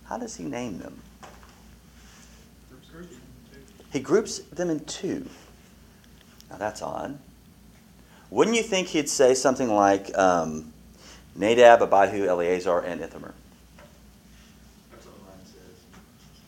How 0.05 0.17
does 0.17 0.35
he 0.35 0.43
name 0.43 0.79
them? 0.79 1.01
He 3.93 3.99
groups 4.01 4.39
them 4.39 4.69
in 4.69 4.81
two. 4.81 5.29
Now 6.55 6.59
that's 6.59 6.81
odd. 6.81 7.19
Wouldn't 8.29 8.55
you 8.55 8.63
think 8.63 8.87
he'd 8.87 9.09
say 9.09 9.33
something 9.33 9.69
like 9.69 10.17
um, 10.17 10.71
Nadab, 11.35 11.81
Abihu, 11.81 12.25
Eleazar, 12.27 12.79
and 12.79 13.01
Ithamar? 13.01 13.33
That's 14.89 15.05
what 15.05 15.15
mine 15.27 15.45
says. 15.45 15.83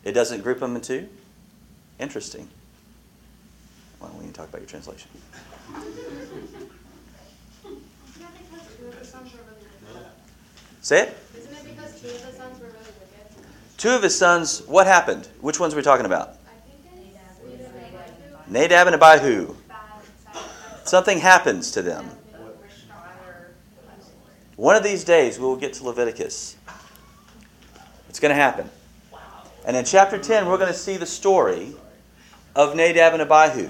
It 0.04 0.12
doesn't 0.12 0.42
group 0.42 0.60
them 0.60 0.76
in 0.76 0.80
two? 0.80 1.10
Interesting. 1.98 2.48
Well, 4.00 4.10
we 4.18 4.24
can 4.24 4.32
talk 4.32 4.48
about 4.48 4.62
your 4.62 4.68
translation. 4.68 5.10
Say 10.80 11.02
it. 11.02 11.18
Isn't 11.36 11.52
it 11.52 11.76
because 11.76 12.00
two 12.00 12.08
of 12.08 12.24
the 12.24 12.32
sons 12.32 12.60
were 12.60 12.66
really 12.68 12.78
wicked? 12.78 13.76
Two 13.76 13.90
of 13.90 14.02
his 14.02 14.16
sons, 14.18 14.62
what 14.66 14.86
happened? 14.86 15.28
Which 15.42 15.60
ones 15.60 15.74
are 15.74 15.76
we 15.76 15.82
talking 15.82 16.06
about? 16.06 16.28
I 16.28 16.32
think 16.88 17.14
it's 17.44 18.50
Nadab 18.50 18.86
and 18.86 18.96
Abihu. 18.96 19.54
Something 20.88 21.18
happens 21.18 21.70
to 21.72 21.82
them. 21.82 22.10
One 24.56 24.74
of 24.74 24.82
these 24.82 25.04
days, 25.04 25.38
we 25.38 25.44
will 25.44 25.56
get 25.56 25.74
to 25.74 25.84
Leviticus. 25.84 26.56
It's 28.08 28.18
going 28.18 28.30
to 28.30 28.40
happen. 28.40 28.70
And 29.66 29.76
in 29.76 29.84
chapter 29.84 30.18
10, 30.18 30.46
we're 30.46 30.56
going 30.56 30.72
to 30.72 30.78
see 30.78 30.96
the 30.96 31.06
story 31.06 31.74
of 32.56 32.74
Nadab 32.74 33.12
and 33.12 33.22
Abihu, 33.22 33.68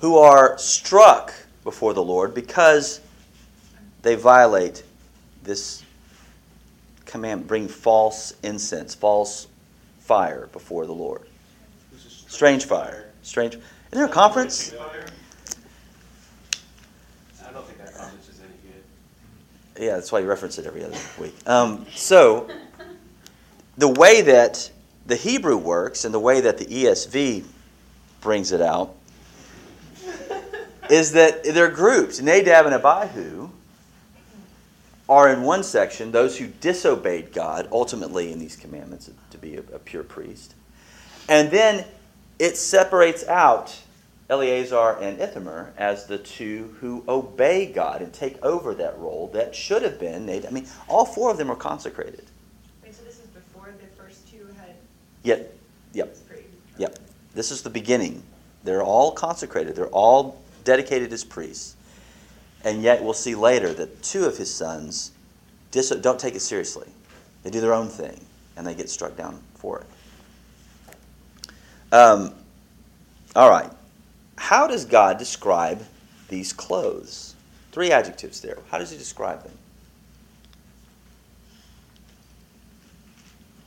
who 0.00 0.18
are 0.18 0.58
struck 0.58 1.32
before 1.62 1.94
the 1.94 2.02
Lord 2.02 2.34
because 2.34 3.00
they 4.02 4.16
violate 4.16 4.82
this 5.44 5.84
command 7.06 7.46
bring 7.46 7.68
false 7.68 8.34
incense, 8.42 8.94
false 8.94 9.46
fire 10.00 10.48
before 10.52 10.86
the 10.86 10.92
Lord. 10.92 11.22
Strange 11.96 12.64
fire. 12.64 13.10
Strange. 13.22 13.54
Is 13.54 13.98
there 13.98 14.06
a 14.06 14.08
conference? 14.08 14.72
I 14.72 14.76
don't 17.52 17.66
think 17.66 17.78
that 17.78 17.92
conference 17.92 18.28
is 18.28 18.40
any 18.40 18.54
good. 18.62 18.82
Yeah, 19.80 19.94
that's 19.94 20.12
why 20.12 20.18
you 20.18 20.26
reference 20.26 20.58
it 20.58 20.66
every 20.66 20.84
other 20.84 20.98
week. 21.18 21.34
Um, 21.46 21.86
so, 21.94 22.50
the 23.78 23.88
way 23.88 24.20
that 24.20 24.70
the 25.06 25.16
Hebrew 25.16 25.56
works 25.56 26.04
and 26.04 26.12
the 26.12 26.20
way 26.20 26.42
that 26.42 26.58
the 26.58 26.66
ESV 26.66 27.44
brings 28.20 28.52
it 28.52 28.60
out 28.60 28.94
is 30.90 31.12
that 31.12 31.44
they're 31.44 31.70
groups. 31.70 32.20
Nadab 32.20 32.66
and 32.66 32.74
Abihu 32.74 33.48
are 35.08 35.32
in 35.32 35.42
one 35.42 35.62
section, 35.62 36.12
those 36.12 36.36
who 36.36 36.48
disobeyed 36.60 37.32
God 37.32 37.66
ultimately 37.72 38.32
in 38.32 38.38
these 38.38 38.56
commandments 38.56 39.10
to 39.30 39.38
be 39.38 39.56
a, 39.56 39.60
a 39.60 39.78
pure 39.78 40.04
priest. 40.04 40.54
And 41.26 41.50
then 41.50 41.86
it 42.38 42.58
separates 42.58 43.26
out 43.26 43.80
Eleazar 44.30 44.96
and 45.00 45.20
Ithamar 45.20 45.72
as 45.76 46.06
the 46.06 46.16
two 46.16 46.76
who 46.80 47.04
obey 47.08 47.66
God 47.66 48.00
and 48.00 48.12
take 48.12 48.42
over 48.44 48.74
that 48.74 48.96
role 48.98 49.28
that 49.34 49.54
should 49.56 49.82
have 49.82 49.98
been 49.98 50.24
Nadab. 50.24 50.50
I 50.50 50.54
mean, 50.54 50.68
all 50.88 51.04
four 51.04 51.32
of 51.32 51.36
them 51.36 51.50
are 51.50 51.56
consecrated. 51.56 52.24
Wait, 52.82 52.94
so 52.94 53.02
this 53.02 53.18
is 53.18 53.26
before 53.26 53.74
the 53.80 53.86
first 54.00 54.30
two 54.30 54.46
had 54.56 54.76
Yet, 55.24 55.52
yep, 55.92 56.16
yep. 56.78 56.96
This 57.34 57.50
is 57.50 57.62
the 57.62 57.70
beginning. 57.70 58.22
They're 58.62 58.84
all 58.84 59.12
consecrated. 59.12 59.74
They're 59.74 59.88
all 59.88 60.40
dedicated 60.62 61.12
as 61.12 61.24
priests. 61.24 61.74
And 62.62 62.82
yet 62.82 63.02
we'll 63.02 63.14
see 63.14 63.34
later 63.34 63.72
that 63.74 64.02
two 64.02 64.26
of 64.26 64.36
his 64.36 64.52
sons 64.52 65.10
dis- 65.72 65.90
don't 65.90 66.20
take 66.20 66.36
it 66.36 66.40
seriously. 66.40 66.88
They 67.42 67.50
do 67.50 67.60
their 67.60 67.74
own 67.74 67.88
thing, 67.88 68.20
and 68.56 68.66
they 68.66 68.74
get 68.74 68.90
struck 68.90 69.16
down 69.16 69.40
for 69.54 69.80
it. 69.80 69.86
Um, 71.92 72.34
all 73.34 73.50
right. 73.50 73.70
How 74.40 74.66
does 74.66 74.86
God 74.86 75.18
describe 75.18 75.84
these 76.28 76.52
clothes? 76.54 77.34
Three 77.72 77.92
adjectives 77.92 78.40
there. 78.40 78.56
How 78.70 78.78
does 78.78 78.90
he 78.90 78.96
describe 78.96 79.42
them? 79.44 79.52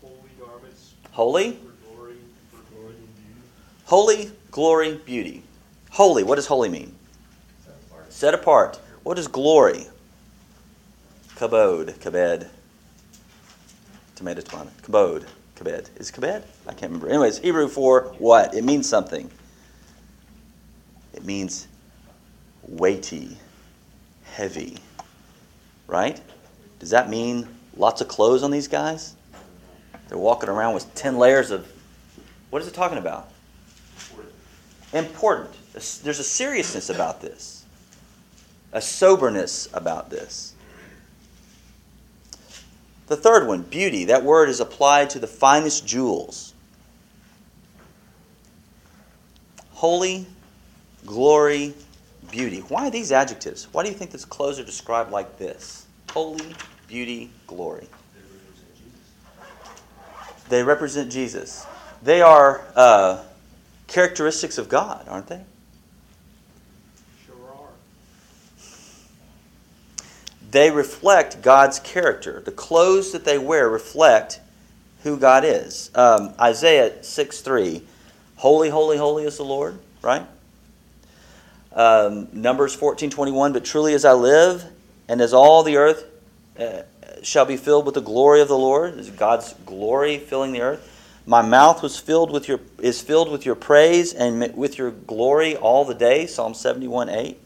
Holy 0.01 0.17
garments 0.39 0.93
Holy, 1.11 1.51
for 1.51 1.93
glory, 1.95 2.15
for 2.51 2.73
glory 2.75 2.95
and 2.95 3.15
beauty. 3.15 3.41
holy, 3.85 4.31
glory, 4.49 4.97
beauty. 5.05 5.43
Holy, 5.91 6.23
what 6.23 6.35
does 6.35 6.47
holy 6.47 6.69
mean? 6.69 6.93
Set 8.09 8.33
apart. 8.33 8.79
What 9.03 9.19
is 9.19 9.27
glory? 9.27 9.85
Kabod, 11.35 11.93
kabed. 11.99 12.49
Tomato, 14.15 14.41
tomato. 14.41 14.69
Kabod, 14.81 15.25
kabed. 15.55 15.87
Is 15.97 16.09
it 16.09 16.13
kabed? 16.15 16.41
I 16.67 16.73
can't 16.73 16.91
remember. 16.91 17.09
Anyways, 17.09 17.37
Hebrew 17.37 17.67
for 17.67 18.15
what? 18.17 18.55
It 18.55 18.63
means 18.63 18.89
something. 18.89 19.29
It 21.13 21.23
means 21.23 21.67
weighty, 22.63 23.37
heavy. 24.23 24.77
Right? 25.87 26.19
Does 26.79 26.89
that 26.89 27.09
mean 27.09 27.47
lots 27.77 28.01
of 28.01 28.07
clothes 28.07 28.43
on 28.43 28.51
these 28.51 28.67
guys? 28.67 29.15
They're 30.07 30.17
walking 30.17 30.49
around 30.49 30.73
with 30.73 30.93
10 30.95 31.17
layers 31.17 31.51
of. 31.51 31.67
What 32.49 32.61
is 32.61 32.67
it 32.67 32.73
talking 32.73 32.97
about? 32.97 33.29
Important. 34.93 35.51
There's 35.73 36.19
a 36.19 36.23
seriousness 36.23 36.89
about 36.89 37.19
this, 37.21 37.65
a 38.71 38.81
soberness 38.81 39.67
about 39.73 40.09
this. 40.09 40.53
The 43.07 43.17
third 43.17 43.47
one, 43.47 43.63
beauty. 43.63 44.05
That 44.05 44.23
word 44.23 44.49
is 44.49 44.59
applied 44.59 45.09
to 45.11 45.19
the 45.19 45.27
finest 45.27 45.85
jewels. 45.85 46.53
Holy, 49.71 50.27
glory, 51.05 51.73
beauty. 52.31 52.59
Why 52.59 52.89
these 52.89 53.11
adjectives? 53.11 53.67
Why 53.71 53.83
do 53.83 53.89
you 53.89 53.95
think 53.95 54.11
these 54.11 54.25
clothes 54.25 54.59
are 54.59 54.63
described 54.63 55.11
like 55.11 55.37
this? 55.37 55.85
Holy, 56.11 56.55
beauty, 56.87 57.31
glory. 57.47 57.87
They 60.49 60.63
represent 60.63 61.11
Jesus. 61.11 61.65
They 62.03 62.21
are 62.21 62.61
uh, 62.75 63.23
characteristics 63.87 64.57
of 64.57 64.69
God, 64.69 65.07
aren't 65.07 65.27
they? 65.27 65.41
Sure 67.25 67.35
are. 67.49 67.69
They 70.51 70.69
reflect 70.69 71.41
God's 71.41 71.79
character. 71.79 72.41
The 72.41 72.51
clothes 72.51 73.13
that 73.13 73.25
they 73.25 73.37
wear 73.37 73.69
reflect 73.69 74.41
who 75.03 75.17
God 75.17 75.43
is. 75.45 75.89
Um, 75.95 76.33
Isaiah 76.39 77.03
6 77.03 77.41
3, 77.41 77.81
Holy, 78.35 78.69
holy, 78.69 78.97
holy 78.97 79.23
is 79.23 79.37
the 79.37 79.43
Lord, 79.43 79.79
right? 80.01 80.25
Um, 81.73 82.27
Numbers 82.31 82.75
fourteen 82.75 83.09
twenty 83.09 83.31
one, 83.31 83.51
but 83.51 83.65
truly 83.65 83.93
as 83.93 84.05
I 84.05 84.13
live, 84.13 84.63
and 85.07 85.21
as 85.21 85.33
all 85.33 85.63
the 85.63 85.77
earth 85.77 86.05
uh, 86.59 86.83
shall 87.23 87.45
be 87.45 87.57
filled 87.57 87.85
with 87.85 87.95
the 87.95 88.01
glory 88.01 88.41
of 88.41 88.47
the 88.47 88.57
Lord, 88.57 88.99
is 88.99 89.09
God's 89.09 89.53
glory 89.65 90.19
filling 90.19 90.51
the 90.51 90.61
earth. 90.61 90.89
My 91.25 91.41
mouth 91.41 91.81
was 91.81 91.97
filled 91.97 92.31
with 92.31 92.47
your 92.47 92.59
is 92.79 93.01
filled 93.01 93.31
with 93.31 93.45
your 93.45 93.55
praise 93.55 94.13
and 94.13 94.55
with 94.55 94.77
your 94.77 94.91
glory 94.91 95.55
all 95.55 95.85
the 95.85 95.95
day. 95.95 96.27
Psalm 96.27 96.53
seventy 96.53 96.87
one 96.87 97.09
eight. 97.09 97.39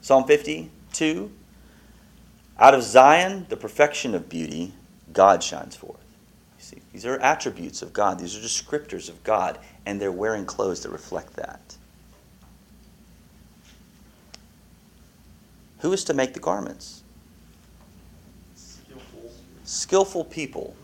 Psalm 0.00 0.24
fifty 0.24 0.70
two. 0.92 1.30
Out 2.58 2.72
of 2.72 2.84
Zion, 2.84 3.46
the 3.48 3.56
perfection 3.56 4.14
of 4.14 4.28
beauty, 4.28 4.72
God 5.12 5.42
shines 5.42 5.74
forth. 5.74 5.98
You 6.58 6.64
see, 6.64 6.78
these 6.92 7.04
are 7.04 7.18
attributes 7.18 7.82
of 7.82 7.92
God. 7.92 8.18
These 8.20 8.36
are 8.36 8.40
descriptors 8.40 9.08
of 9.08 9.22
God, 9.24 9.58
and 9.84 10.00
they're 10.00 10.12
wearing 10.12 10.46
clothes 10.46 10.84
that 10.84 10.90
reflect 10.90 11.34
that. 11.34 11.76
Who 15.84 15.92
is 15.92 16.02
to 16.04 16.14
make 16.14 16.32
the 16.32 16.40
garments? 16.40 17.02
Skillful, 18.56 19.30
Skillful 19.64 20.24
people. 20.24 20.74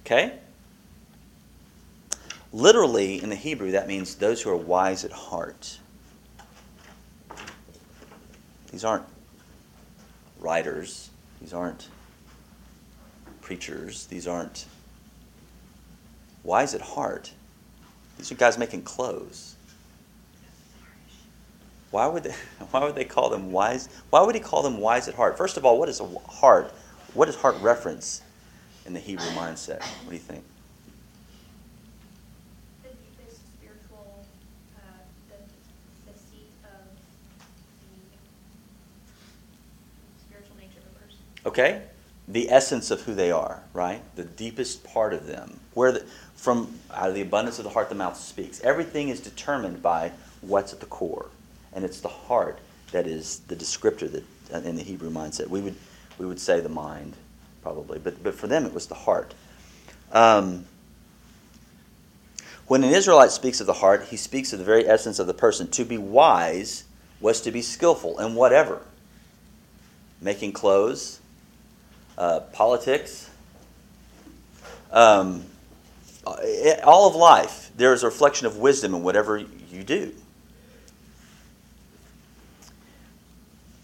Okay? 0.00 0.38
Literally, 2.50 3.22
in 3.22 3.28
the 3.28 3.36
Hebrew, 3.36 3.72
that 3.72 3.86
means 3.88 4.14
those 4.14 4.40
who 4.40 4.48
are 4.48 4.56
wise 4.56 5.04
at 5.04 5.12
heart. 5.12 5.78
These 8.72 8.82
aren't 8.82 9.04
writers. 10.40 11.10
These 11.42 11.52
aren't 11.52 11.88
preachers. 13.42 14.06
These 14.06 14.26
aren't 14.26 14.64
wise 16.42 16.72
at 16.74 16.80
heart. 16.80 17.34
These 18.16 18.32
are 18.32 18.36
guys 18.36 18.56
making 18.56 18.80
clothes. 18.80 19.55
Why 21.96 22.06
would 22.08 22.24
they, 22.24 22.30
why 22.72 22.84
would 22.84 22.94
they 22.94 23.06
call 23.06 23.30
them 23.30 23.52
wise? 23.52 23.88
Why 24.10 24.20
would 24.20 24.34
he 24.34 24.40
call 24.42 24.62
them 24.62 24.76
wise 24.76 25.08
at 25.08 25.14
heart? 25.14 25.38
First 25.38 25.56
of 25.56 25.64
all, 25.64 25.78
what 25.78 25.88
is 25.88 25.98
a 25.98 26.06
heart? 26.28 26.70
What 27.14 27.24
does 27.24 27.36
heart 27.36 27.56
reference 27.62 28.20
in 28.84 28.92
the 28.92 29.00
Hebrew 29.00 29.24
mindset? 29.28 29.80
What 29.80 30.10
do 30.10 30.12
you 30.12 30.18
think? 30.18 30.44
The 32.82 32.90
deepest 32.90 33.40
spiritual, 33.50 34.26
uh, 34.76 34.80
the, 35.30 36.12
the 36.12 36.18
seat 36.18 36.50
of 36.64 36.84
the 37.80 37.94
spiritual 40.28 40.56
nature 40.58 40.80
of 40.80 40.94
a 40.94 41.00
person. 41.00 41.18
Okay? 41.46 41.80
The 42.28 42.50
essence 42.50 42.90
of 42.90 43.00
who 43.00 43.14
they 43.14 43.30
are, 43.30 43.62
right? 43.72 44.02
The 44.16 44.24
deepest 44.24 44.84
part 44.84 45.14
of 45.14 45.26
them. 45.26 45.60
Where 45.72 45.92
the, 45.92 46.04
from 46.34 46.78
out 46.92 47.08
of 47.08 47.14
the 47.14 47.22
abundance 47.22 47.56
of 47.56 47.64
the 47.64 47.70
heart 47.70 47.88
the 47.88 47.94
mouth 47.94 48.18
speaks. 48.18 48.60
Everything 48.60 49.08
is 49.08 49.18
determined 49.18 49.82
by 49.82 50.12
what's 50.42 50.74
at 50.74 50.80
the 50.80 50.86
core. 50.86 51.30
And 51.76 51.84
it's 51.84 52.00
the 52.00 52.08
heart 52.08 52.58
that 52.90 53.06
is 53.06 53.40
the 53.46 53.54
descriptor 53.54 54.10
that 54.10 54.24
uh, 54.52 54.66
in 54.66 54.76
the 54.76 54.82
Hebrew 54.82 55.10
mindset. 55.10 55.48
We 55.48 55.60
would 55.60 55.76
we 56.18 56.24
would 56.24 56.40
say 56.40 56.60
the 56.60 56.70
mind, 56.70 57.14
probably. 57.62 57.98
But 57.98 58.22
but 58.24 58.34
for 58.34 58.46
them 58.46 58.64
it 58.64 58.72
was 58.72 58.86
the 58.86 58.94
heart. 58.94 59.34
Um, 60.10 60.64
when 62.66 62.82
an 62.82 62.90
Israelite 62.90 63.30
speaks 63.30 63.60
of 63.60 63.66
the 63.66 63.74
heart, 63.74 64.06
he 64.06 64.16
speaks 64.16 64.52
of 64.52 64.58
the 64.58 64.64
very 64.64 64.88
essence 64.88 65.18
of 65.18 65.26
the 65.26 65.34
person. 65.34 65.68
To 65.72 65.84
be 65.84 65.98
wise 65.98 66.84
was 67.20 67.40
to 67.42 67.52
be 67.52 67.62
skillful 67.62 68.18
in 68.18 68.34
whatever. 68.34 68.80
Making 70.20 70.52
clothes, 70.52 71.20
uh, 72.16 72.40
politics, 72.52 73.30
um, 74.90 75.44
all 76.24 77.08
of 77.08 77.14
life. 77.14 77.70
There 77.76 77.92
is 77.92 78.02
a 78.02 78.06
reflection 78.06 78.46
of 78.46 78.56
wisdom 78.56 78.94
in 78.94 79.02
whatever 79.02 79.36
you 79.36 79.84
do. 79.84 80.14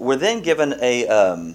We're 0.02 0.16
then 0.16 0.40
given 0.40 0.74
a, 0.80 1.06
um, 1.06 1.54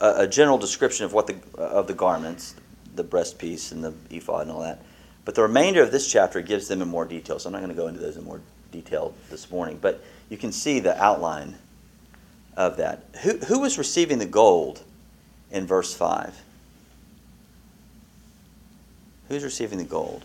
a, 0.00 0.20
a 0.20 0.26
general 0.28 0.56
description 0.56 1.04
of 1.04 1.12
what 1.12 1.26
the 1.26 1.34
of 1.60 1.88
the 1.88 1.94
garments, 1.94 2.54
the 2.94 3.02
breastpiece 3.02 3.72
and 3.72 3.82
the 3.82 3.92
ephod 4.08 4.42
and 4.42 4.52
all 4.52 4.60
that. 4.60 4.80
But 5.24 5.34
the 5.34 5.42
remainder 5.42 5.82
of 5.82 5.90
this 5.90 6.10
chapter 6.10 6.42
gives 6.42 6.68
them 6.68 6.80
in 6.80 6.86
more 6.86 7.04
detail. 7.04 7.40
So 7.40 7.48
I'm 7.48 7.52
not 7.52 7.58
going 7.58 7.70
to 7.70 7.74
go 7.74 7.88
into 7.88 7.98
those 7.98 8.16
in 8.16 8.22
more 8.22 8.40
detail 8.70 9.14
this 9.30 9.50
morning. 9.50 9.80
But 9.82 10.00
you 10.28 10.36
can 10.36 10.52
see 10.52 10.78
the 10.78 10.96
outline 11.02 11.56
of 12.56 12.76
that. 12.76 13.02
Who, 13.22 13.38
who 13.38 13.58
was 13.58 13.78
receiving 13.78 14.20
the 14.20 14.26
gold 14.26 14.84
in 15.50 15.66
verse 15.66 15.92
5? 15.92 16.40
Who's 19.26 19.42
receiving 19.42 19.78
the 19.78 19.84
gold? 19.84 20.24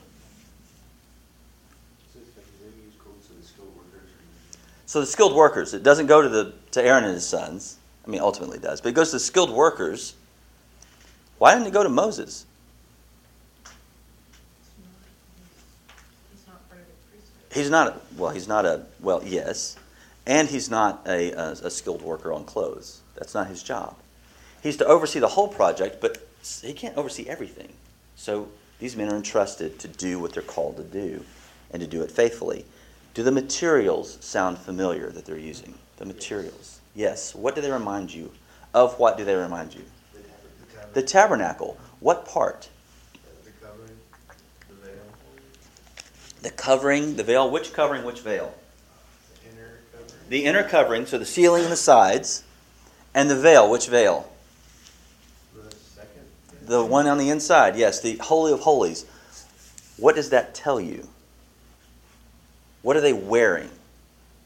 So 2.13 2.19
it's 2.19 2.37
like, 2.37 2.45
they 2.59 2.67
use 2.85 2.93
gold 3.03 3.17
so 3.27 3.33
the 3.33 3.45
skilled 3.47 3.75
workers 3.75 4.09
So 4.85 4.99
the 5.01 5.07
skilled 5.07 5.35
workers. 5.35 5.73
It 5.73 5.81
doesn't 5.81 6.05
go 6.05 6.21
to 6.21 6.29
the 6.29 6.53
to 6.75 6.83
Aaron 6.83 7.03
and 7.03 7.13
his 7.13 7.27
sons. 7.27 7.77
I 8.05 8.09
mean, 8.09 8.21
ultimately 8.21 8.59
does, 8.59 8.79
but 8.79 8.89
it 8.89 8.95
goes 8.95 9.11
to 9.11 9.19
skilled 9.19 9.49
workers. 9.49 10.13
Why 11.39 11.53
didn't 11.53 11.67
it 11.67 11.73
go 11.73 11.83
to 11.83 11.89
Moses? 11.89 12.45
He's 17.51 17.69
not. 17.69 17.87
A, 17.87 17.99
well, 18.17 18.31
he's 18.31 18.47
not 18.47 18.65
a. 18.65 18.85
Well, 18.99 19.21
yes, 19.25 19.77
and 20.27 20.47
he's 20.47 20.69
not 20.69 21.01
a, 21.07 21.31
a, 21.31 21.51
a 21.51 21.71
skilled 21.71 22.01
worker 22.01 22.33
on 22.33 22.43
clothes. 22.43 23.01
That's 23.15 23.33
not 23.33 23.47
his 23.47 23.63
job. 23.63 23.95
He's 24.61 24.77
to 24.77 24.85
oversee 24.85 25.19
the 25.19 25.29
whole 25.29 25.47
project, 25.47 26.01
but 26.01 26.27
he 26.61 26.73
can't 26.73 26.97
oversee 26.97 27.27
everything. 27.29 27.71
So 28.17 28.49
these 28.79 28.97
men 28.97 29.09
are 29.09 29.15
entrusted 29.15 29.79
to 29.79 29.87
do 29.87 30.19
what 30.19 30.33
they're 30.33 30.43
called 30.43 30.75
to 30.77 30.83
do, 30.83 31.23
and 31.71 31.81
to 31.81 31.87
do 31.87 32.01
it 32.01 32.11
faithfully. 32.11 32.65
Do 33.13 33.23
the 33.23 33.31
materials 33.31 34.17
sound 34.19 34.57
familiar 34.57 35.09
that 35.11 35.25
they're 35.25 35.37
using? 35.37 35.75
The 35.97 36.05
materials. 36.05 36.79
Yes. 36.93 37.33
What 37.35 37.55
do 37.55 37.61
they 37.61 37.71
remind 37.71 38.13
you? 38.13 38.31
Of 38.73 38.99
what 38.99 39.17
do 39.17 39.23
they 39.25 39.35
remind 39.35 39.73
you? 39.73 39.81
The 40.93 41.01
tabernacle. 41.01 41.77
What 41.99 42.25
part? 42.27 42.69
The 43.43 43.51
covering, 43.61 43.95
the 44.67 44.75
veil, 44.75 45.03
The 46.41 46.51
covering, 46.51 47.15
the 47.15 47.23
veil. 47.23 47.49
Which 47.49 47.73
covering? 47.73 48.03
Which 48.03 48.19
veil? 48.21 48.53
the 49.43 49.49
inner 49.49 49.79
covering. 49.91 50.29
The 50.29 50.45
inner 50.45 50.63
covering, 50.63 51.05
so 51.05 51.17
the 51.17 51.25
ceiling 51.25 51.63
and 51.63 51.71
the 51.71 51.77
sides, 51.77 52.43
and 53.13 53.29
the 53.29 53.35
veil. 53.35 53.69
Which 53.69 53.87
veil? 53.87 54.29
The 55.55 55.71
second. 55.75 56.25
The 56.65 56.83
one 56.83 57.07
on 57.07 57.17
the 57.17 57.29
inside. 57.29 57.75
Yes, 57.75 58.01
the 58.01 58.17
Holy 58.17 58.51
of 58.51 58.61
Holies. 58.61 59.05
What 59.97 60.15
does 60.15 60.29
that 60.31 60.53
tell 60.53 60.79
you? 60.79 61.07
What 62.81 62.95
are 62.97 63.01
they 63.01 63.13
wearing? 63.13 63.69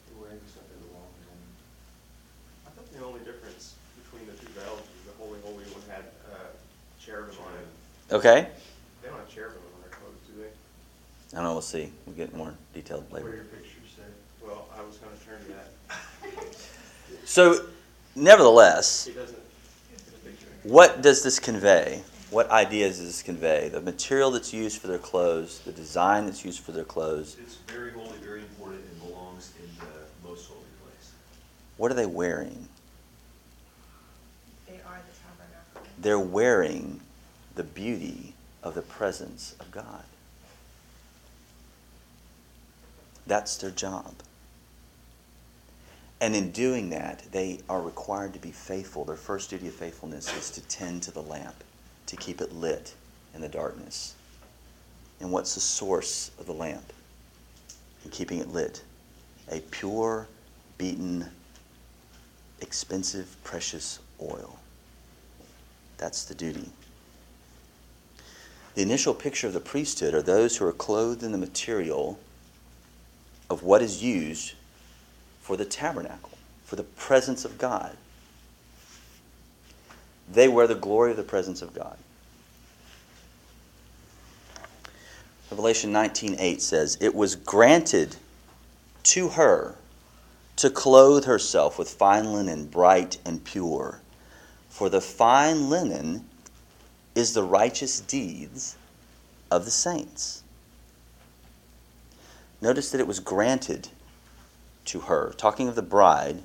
They're 0.07 0.21
wearing 0.21 0.39
stuff 0.47 0.63
that 0.69 0.79
belongs 0.87 1.17
in. 1.25 1.37
I 2.65 2.69
thought 2.69 2.93
the 2.93 3.05
only 3.05 3.19
difference 3.21 3.75
between 4.03 4.27
the 4.27 4.33
two 4.33 4.47
veils 4.53 4.79
was 4.79 5.03
the 5.05 5.23
Holy 5.23 5.39
Holy 5.43 5.63
one 5.73 5.83
had 5.89 6.05
uh, 6.31 6.37
cherubim 7.03 7.35
on 7.45 7.53
it. 7.59 7.67
Okay? 8.11 8.47
They 9.01 9.09
don't 9.09 9.17
have 9.19 9.29
cherubim 9.29 9.57
on 9.75 9.81
their 9.81 9.91
clothes, 9.91 10.15
do 10.27 10.41
they? 10.41 10.47
I 11.37 11.41
don't 11.41 11.43
know. 11.43 11.53
We'll 11.53 11.61
see. 11.61 11.91
We'll 12.05 12.15
get 12.15 12.35
more 12.35 12.53
detailed 12.73 13.05
What 13.09 13.19
do 13.19 13.25
later. 13.25 13.35
your 13.37 13.45
pictures 13.45 13.71
say? 13.95 14.03
Well, 14.45 14.67
I 14.77 14.81
was 14.83 14.97
going 14.97 15.15
to 15.17 15.25
turn 15.25 15.39
to 15.45 15.51
that. 15.53 16.45
So, 17.25 17.65
nevertheless, 18.15 19.05
It 19.07 19.15
doesn't. 19.15 19.37
It's 19.93 20.07
in 20.07 20.13
the 20.13 20.29
picture. 20.31 20.47
what 20.63 21.01
does 21.03 21.23
this 21.23 21.39
convey? 21.39 22.01
What 22.31 22.49
ideas 22.49 22.97
does 22.97 23.05
this 23.07 23.21
convey? 23.21 23.69
The 23.69 23.81
material 23.81 24.31
that's 24.31 24.51
used 24.51 24.81
for 24.81 24.87
their 24.87 24.97
clothes, 24.97 25.59
the 25.59 25.71
design 25.71 26.25
that's 26.25 26.43
used 26.43 26.59
for 26.61 26.71
their 26.71 26.83
clothes. 26.83 27.37
It's 27.39 27.55
very 27.67 27.91
holy, 27.91 28.17
very 28.23 28.39
important, 28.41 28.81
and 28.91 28.99
belongs 29.11 29.51
in 29.59 29.69
the 29.79 30.27
most 30.27 30.47
holy 30.47 30.61
place. 30.83 31.11
What 31.77 31.91
are 31.91 31.95
they 31.95 32.05
wearing? 32.07 32.67
They 34.67 34.73
are 34.87 34.99
the 35.07 35.17
tabernacle. 35.19 35.91
They're 35.99 36.19
wearing 36.19 36.99
the 37.59 37.63
beauty 37.65 38.33
of 38.63 38.73
the 38.73 38.81
presence 38.81 39.53
of 39.59 39.69
God. 39.69 40.05
That's 43.27 43.57
their 43.57 43.69
job. 43.69 44.13
And 46.21 46.37
in 46.37 46.51
doing 46.51 46.91
that, 46.91 47.29
they 47.33 47.59
are 47.67 47.81
required 47.81 48.31
to 48.31 48.39
be 48.39 48.51
faithful. 48.51 49.03
Their 49.03 49.17
first 49.17 49.49
duty 49.49 49.67
of 49.67 49.73
faithfulness 49.73 50.33
is 50.37 50.49
to 50.51 50.61
tend 50.69 51.03
to 51.03 51.11
the 51.11 51.21
lamp, 51.21 51.65
to 52.05 52.15
keep 52.15 52.39
it 52.39 52.53
lit 52.53 52.93
in 53.35 53.41
the 53.41 53.49
darkness. 53.49 54.15
And 55.19 55.29
what's 55.29 55.53
the 55.53 55.59
source 55.59 56.31
of 56.39 56.45
the 56.45 56.53
lamp? 56.53 56.93
In 58.05 58.11
keeping 58.11 58.39
it 58.39 58.53
lit? 58.53 58.81
A 59.51 59.59
pure, 59.59 60.29
beaten, 60.77 61.25
expensive, 62.61 63.35
precious 63.43 63.99
oil. 64.21 64.57
That's 65.97 66.23
the 66.23 66.35
duty. 66.35 66.69
The 68.75 68.81
initial 68.81 69.13
picture 69.13 69.47
of 69.47 69.53
the 69.53 69.59
priesthood 69.59 70.13
are 70.13 70.21
those 70.21 70.57
who 70.57 70.65
are 70.65 70.73
clothed 70.73 71.23
in 71.23 71.31
the 71.31 71.37
material 71.37 72.19
of 73.49 73.63
what 73.63 73.81
is 73.81 74.03
used 74.03 74.53
for 75.41 75.57
the 75.57 75.65
tabernacle, 75.65 76.37
for 76.63 76.75
the 76.75 76.83
presence 76.83 77.43
of 77.45 77.57
God. 77.57 77.97
They 80.31 80.47
wear 80.47 80.67
the 80.67 80.75
glory 80.75 81.11
of 81.11 81.17
the 81.17 81.23
presence 81.23 81.61
of 81.61 81.73
God. 81.73 81.97
Revelation 85.49 85.91
19:8 85.91 86.61
says, 86.61 86.95
"It 87.01 87.15
was 87.15 87.35
granted 87.35 88.17
to 89.03 89.29
her 89.29 89.75
to 90.57 90.69
clothe 90.69 91.25
herself 91.25 91.79
with 91.79 91.89
fine 91.89 92.31
linen, 92.31 92.67
bright 92.67 93.17
and 93.25 93.43
pure, 93.43 94.01
for 94.69 94.89
the 94.89 95.01
fine 95.01 95.69
linen 95.69 96.28
is 97.19 97.33
the 97.33 97.43
righteous 97.43 97.99
deeds 97.99 98.77
of 99.51 99.65
the 99.65 99.71
saints. 99.71 100.41
Notice 102.61 102.91
that 102.91 103.01
it 103.01 103.07
was 103.07 103.19
granted 103.19 103.89
to 104.85 105.01
her, 105.01 105.33
talking 105.37 105.67
of 105.67 105.75
the 105.75 105.81
bride 105.81 106.41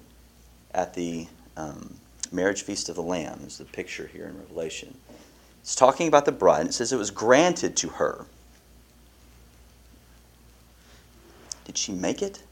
at 0.73 0.95
the 0.95 1.29
um, 1.57 1.95
marriage 2.33 2.63
feast 2.63 2.89
of 2.89 2.97
the 2.97 3.03
Lamb, 3.03 3.41
is 3.47 3.59
the 3.59 3.65
picture 3.65 4.09
here 4.09 4.27
in 4.27 4.37
Revelation. 4.37 4.99
It's 5.61 5.77
talking 5.77 6.09
about 6.09 6.25
the 6.25 6.33
bride, 6.33 6.63
and 6.63 6.71
it 6.71 6.73
says 6.73 6.93
it 6.93 6.97
was 6.97 7.13
granted 7.13 7.77
to 7.77 7.89
her. 7.91 8.27
Did 11.65 11.79
she 11.79 11.93
make 11.93 12.21
it? 12.21 12.43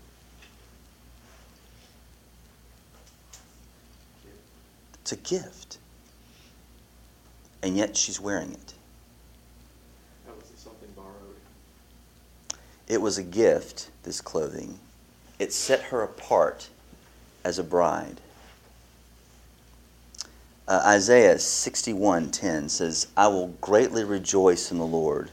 It's 5.01 5.13
a 5.13 5.17
gift. 5.17 5.62
And 7.63 7.77
yet 7.77 7.97
she's 7.97 8.21
wearing 8.21 8.53
it. 8.53 8.75
That 10.27 10.37
was 10.37 10.51
something 10.57 10.91
borrowed. 10.97 11.37
It 12.89 13.01
was 13.01 13.19
a 13.19 13.23
gift, 13.23 13.91
this 14.03 14.21
clothing. 14.21 14.79
It 15.39 15.53
set 15.53 15.83
her 15.85 16.03
apart 16.03 16.69
as 17.45 17.59
a 17.59 17.65
bride. 17.65 18.21
Uh, 20.69 20.81
Isaiah 20.85 21.39
61:10 21.39 22.69
says, 22.69 23.09
"I 23.17 23.29
will 23.29 23.49
greatly 23.61 24.05
rejoice 24.05 24.71
in 24.71 24.79
the 24.79 24.87
Lord. 24.87 25.31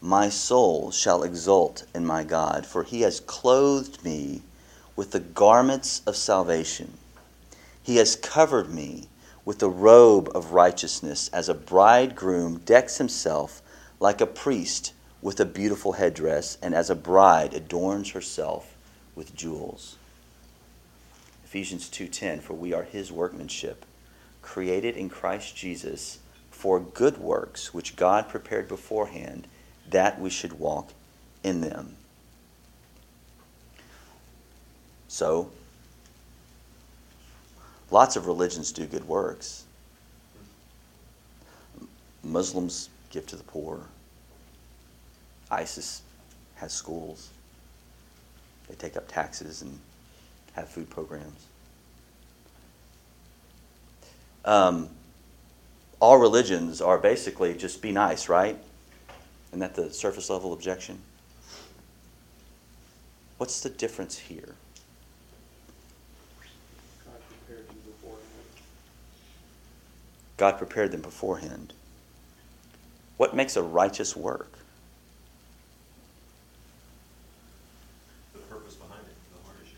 My 0.00 0.28
soul 0.28 0.92
shall 0.92 1.24
exult 1.24 1.84
in 1.92 2.06
my 2.06 2.22
God, 2.22 2.64
for 2.64 2.84
he 2.84 3.00
has 3.00 3.20
clothed 3.20 4.04
me 4.04 4.42
with 4.94 5.10
the 5.10 5.20
garments 5.20 6.02
of 6.06 6.16
salvation. 6.16 6.98
He 7.82 7.96
has 7.96 8.14
covered 8.14 8.72
me 8.72 9.08
with 9.48 9.60
the 9.60 9.70
robe 9.70 10.30
of 10.34 10.52
righteousness, 10.52 11.30
as 11.32 11.48
a 11.48 11.54
bridegroom 11.54 12.58
decks 12.66 12.98
himself 12.98 13.62
like 13.98 14.20
a 14.20 14.26
priest 14.26 14.92
with 15.22 15.40
a 15.40 15.44
beautiful 15.46 15.92
headdress, 15.92 16.58
and 16.60 16.74
as 16.74 16.90
a 16.90 16.94
bride 16.94 17.54
adorns 17.54 18.10
herself 18.10 18.76
with 19.14 19.34
jewels." 19.34 19.96
Ephesians 21.46 21.88
2:10 21.88 22.42
For 22.42 22.52
we 22.52 22.74
are 22.74 22.82
his 22.82 23.10
workmanship 23.10 23.86
created 24.42 24.98
in 24.98 25.08
Christ 25.08 25.56
Jesus 25.56 26.18
for 26.50 26.78
good 26.78 27.16
works 27.16 27.72
which 27.72 27.96
God 27.96 28.28
prepared 28.28 28.68
beforehand 28.68 29.48
that 29.88 30.20
we 30.20 30.28
should 30.28 30.60
walk 30.60 30.90
in 31.42 31.62
them. 31.62 31.96
So, 35.08 35.50
lots 37.90 38.16
of 38.16 38.26
religions 38.26 38.72
do 38.72 38.86
good 38.86 39.06
works. 39.06 39.64
Muslims 42.22 42.90
give 43.10 43.26
to 43.26 43.36
the 43.36 43.44
poor. 43.44 43.80
ISIS 45.50 46.02
has 46.56 46.72
schools. 46.72 47.30
They 48.68 48.74
take 48.74 48.96
up 48.96 49.08
taxes 49.08 49.62
and 49.62 49.78
have 50.54 50.68
food 50.68 50.90
programs. 50.90 51.46
Um, 54.44 54.88
all 56.00 56.18
religions 56.18 56.80
are 56.80 56.98
basically 56.98 57.54
just 57.54 57.82
be 57.82 57.92
nice, 57.92 58.28
right? 58.28 58.58
Isn't 59.48 59.60
that 59.60 59.74
the 59.74 59.92
surface 59.92 60.30
level 60.30 60.52
objection? 60.52 61.00
What's 63.38 63.60
the 63.60 63.70
difference 63.70 64.18
here? 64.18 64.54
God 67.04 67.20
prepared 67.28 67.66
you 67.68 67.92
beforehand. 67.92 68.24
God 70.38 70.56
prepared 70.56 70.92
them 70.92 71.02
beforehand. 71.02 71.74
What 73.16 73.34
makes 73.34 73.56
a 73.56 73.62
righteous 73.62 74.14
work? 74.14 74.52
The 78.32 78.38
purpose 78.38 78.76
behind 78.76 79.02
it, 79.02 79.16
the 79.34 79.44
heart 79.44 79.58
issue. 79.64 79.74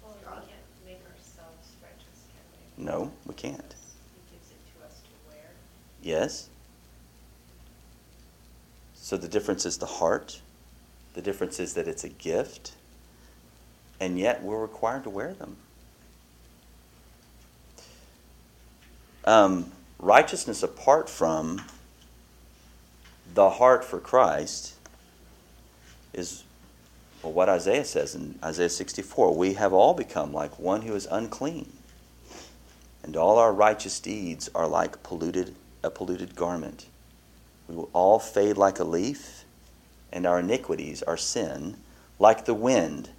Well, 0.00 0.14
we 0.14 0.24
can't 0.24 0.48
make 0.86 1.00
ourselves 1.10 1.72
righteous, 1.82 2.28
can 2.30 2.44
we? 2.78 2.84
No, 2.84 3.10
we 3.26 3.34
can't. 3.34 3.56
He 3.58 4.36
gives 4.36 4.50
it 4.52 4.78
to 4.78 4.86
us 4.86 5.00
to 5.00 5.10
wear. 5.28 5.50
Yes? 6.00 6.48
So 8.94 9.16
the 9.16 9.26
difference 9.26 9.66
is 9.66 9.78
the 9.78 9.86
heart. 9.86 10.40
The 11.14 11.22
difference 11.22 11.58
is 11.58 11.74
that 11.74 11.88
it's 11.88 12.04
a 12.04 12.08
gift. 12.08 12.74
And 13.98 14.16
yet 14.16 14.44
we're 14.44 14.62
required 14.62 15.02
to 15.02 15.10
wear 15.10 15.34
them. 15.34 15.56
Um, 19.24 19.70
righteousness 19.98 20.62
apart 20.62 21.08
from 21.08 21.62
the 23.34 23.50
heart 23.50 23.84
for 23.84 23.98
Christ 23.98 24.74
is 26.12 26.44
well, 27.22 27.32
what 27.32 27.48
Isaiah 27.48 27.84
says 27.84 28.14
in 28.14 28.38
Isaiah 28.42 28.70
64 28.70 29.36
We 29.36 29.54
have 29.54 29.72
all 29.72 29.94
become 29.94 30.32
like 30.32 30.58
one 30.58 30.82
who 30.82 30.94
is 30.94 31.06
unclean, 31.10 31.70
and 33.02 33.16
all 33.16 33.38
our 33.38 33.52
righteous 33.52 34.00
deeds 34.00 34.48
are 34.54 34.66
like 34.66 35.02
polluted, 35.02 35.54
a 35.82 35.90
polluted 35.90 36.34
garment. 36.34 36.86
We 37.68 37.76
will 37.76 37.90
all 37.92 38.18
fade 38.18 38.56
like 38.56 38.78
a 38.78 38.84
leaf, 38.84 39.44
and 40.12 40.26
our 40.26 40.40
iniquities, 40.40 41.02
our 41.02 41.16
sin, 41.16 41.76
like 42.18 42.46
the 42.46 42.54
wind, 42.54 43.10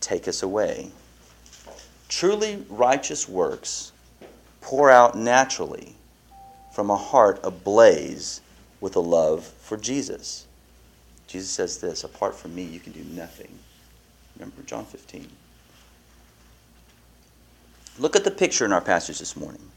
take 0.00 0.28
us 0.28 0.42
away. 0.42 0.90
Truly 2.08 2.64
righteous 2.70 3.28
works 3.28 3.92
pour 4.68 4.90
out 4.90 5.14
naturally 5.14 5.94
from 6.74 6.90
a 6.90 6.96
heart 6.96 7.40
ablaze 7.42 8.42
with 8.82 8.94
a 8.96 9.00
love 9.00 9.46
for 9.46 9.78
Jesus. 9.78 10.46
Jesus 11.26 11.48
says 11.48 11.78
this 11.78 12.04
apart 12.04 12.34
from 12.34 12.54
me, 12.54 12.64
you 12.64 12.78
can 12.78 12.92
do 12.92 13.02
nothing. 13.04 13.48
Remember 14.36 14.60
John 14.66 14.84
15. 14.84 15.26
Look 17.98 18.14
at 18.14 18.24
the 18.24 18.30
picture 18.30 18.66
in 18.66 18.74
our 18.74 18.82
passage 18.82 19.18
this 19.18 19.38
morning. 19.38 19.70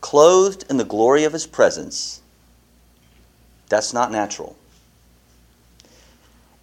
Clothed 0.00 0.64
in 0.70 0.78
the 0.78 0.84
glory 0.84 1.24
of 1.24 1.34
his 1.34 1.46
presence, 1.46 2.22
that's 3.68 3.92
not 3.92 4.10
natural. 4.10 4.56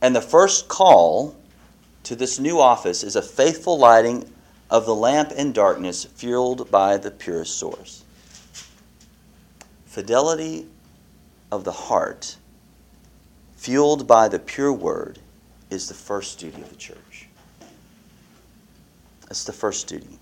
And 0.01 0.15
the 0.15 0.21
first 0.21 0.67
call 0.67 1.35
to 2.05 2.15
this 2.15 2.39
new 2.39 2.59
office 2.59 3.03
is 3.03 3.15
a 3.15 3.21
faithful 3.21 3.77
lighting 3.77 4.27
of 4.71 4.85
the 4.85 4.95
lamp 4.95 5.33
in 5.33 5.51
darkness, 5.51 6.05
fueled 6.05 6.71
by 6.71 6.95
the 6.95 7.11
purest 7.11 7.59
source. 7.59 8.05
Fidelity 9.85 10.65
of 11.51 11.65
the 11.65 11.73
heart, 11.73 12.37
fueled 13.57 14.07
by 14.07 14.29
the 14.29 14.39
pure 14.39 14.71
word, 14.71 15.19
is 15.69 15.89
the 15.89 15.93
first 15.93 16.39
duty 16.39 16.61
of 16.61 16.69
the 16.69 16.77
church. 16.77 17.27
That's 19.23 19.43
the 19.43 19.51
first 19.51 19.87
duty. 19.87 20.17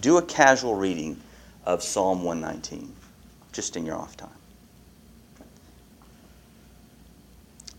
Do 0.00 0.16
a 0.16 0.22
casual 0.22 0.74
reading 0.74 1.20
of 1.66 1.82
Psalm 1.82 2.24
119, 2.24 2.94
just 3.52 3.76
in 3.76 3.84
your 3.84 3.96
off 3.96 4.16
time. 4.16 4.30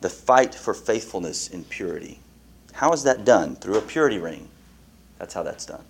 The 0.01 0.09
fight 0.09 0.53
for 0.53 0.75
faithfulness 0.75 1.47
in 1.47 1.63
purity. 1.63 2.19
How 2.73 2.91
is 2.93 3.01
that 3.03 3.25
done? 3.25 3.55
Through 3.55 3.77
a 3.77 3.81
purity 3.81 4.19
ring. 4.19 4.49
That's 5.17 5.33
how 5.33 5.43
that's 5.43 5.65
done. 5.65 5.83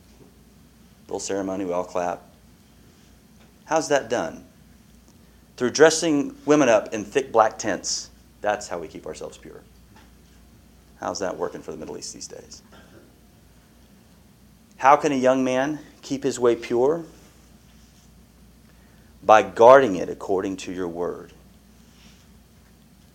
Little 1.08 1.20
ceremony, 1.20 1.66
we 1.66 1.74
all 1.74 1.84
clap. 1.84 2.22
How's 3.66 3.90
that 3.90 4.10
done? 4.10 4.46
Through 5.58 5.72
dressing 5.72 6.36
women 6.46 6.70
up 6.70 6.94
in 6.94 7.04
thick 7.04 7.32
black 7.32 7.58
tents. 7.58 8.10
That's 8.42 8.68
how 8.68 8.78
we 8.78 8.88
keep 8.88 9.06
ourselves 9.06 9.38
pure. 9.38 9.62
How's 11.00 11.20
that 11.20 11.38
working 11.38 11.62
for 11.62 11.72
the 11.72 11.78
Middle 11.78 11.98
East 11.98 12.14
these 12.14 12.28
days? 12.28 12.62
How 14.78 14.96
can 14.96 15.12
a 15.12 15.16
young 15.16 15.44
man 15.44 15.80
keep 16.02 16.24
his 16.24 16.40
way 16.40 16.56
pure? 16.56 17.04
By 19.24 19.42
guarding 19.42 19.96
it 19.96 20.10
according 20.10 20.58
to 20.58 20.72
your 20.72 20.88
word, 20.88 21.34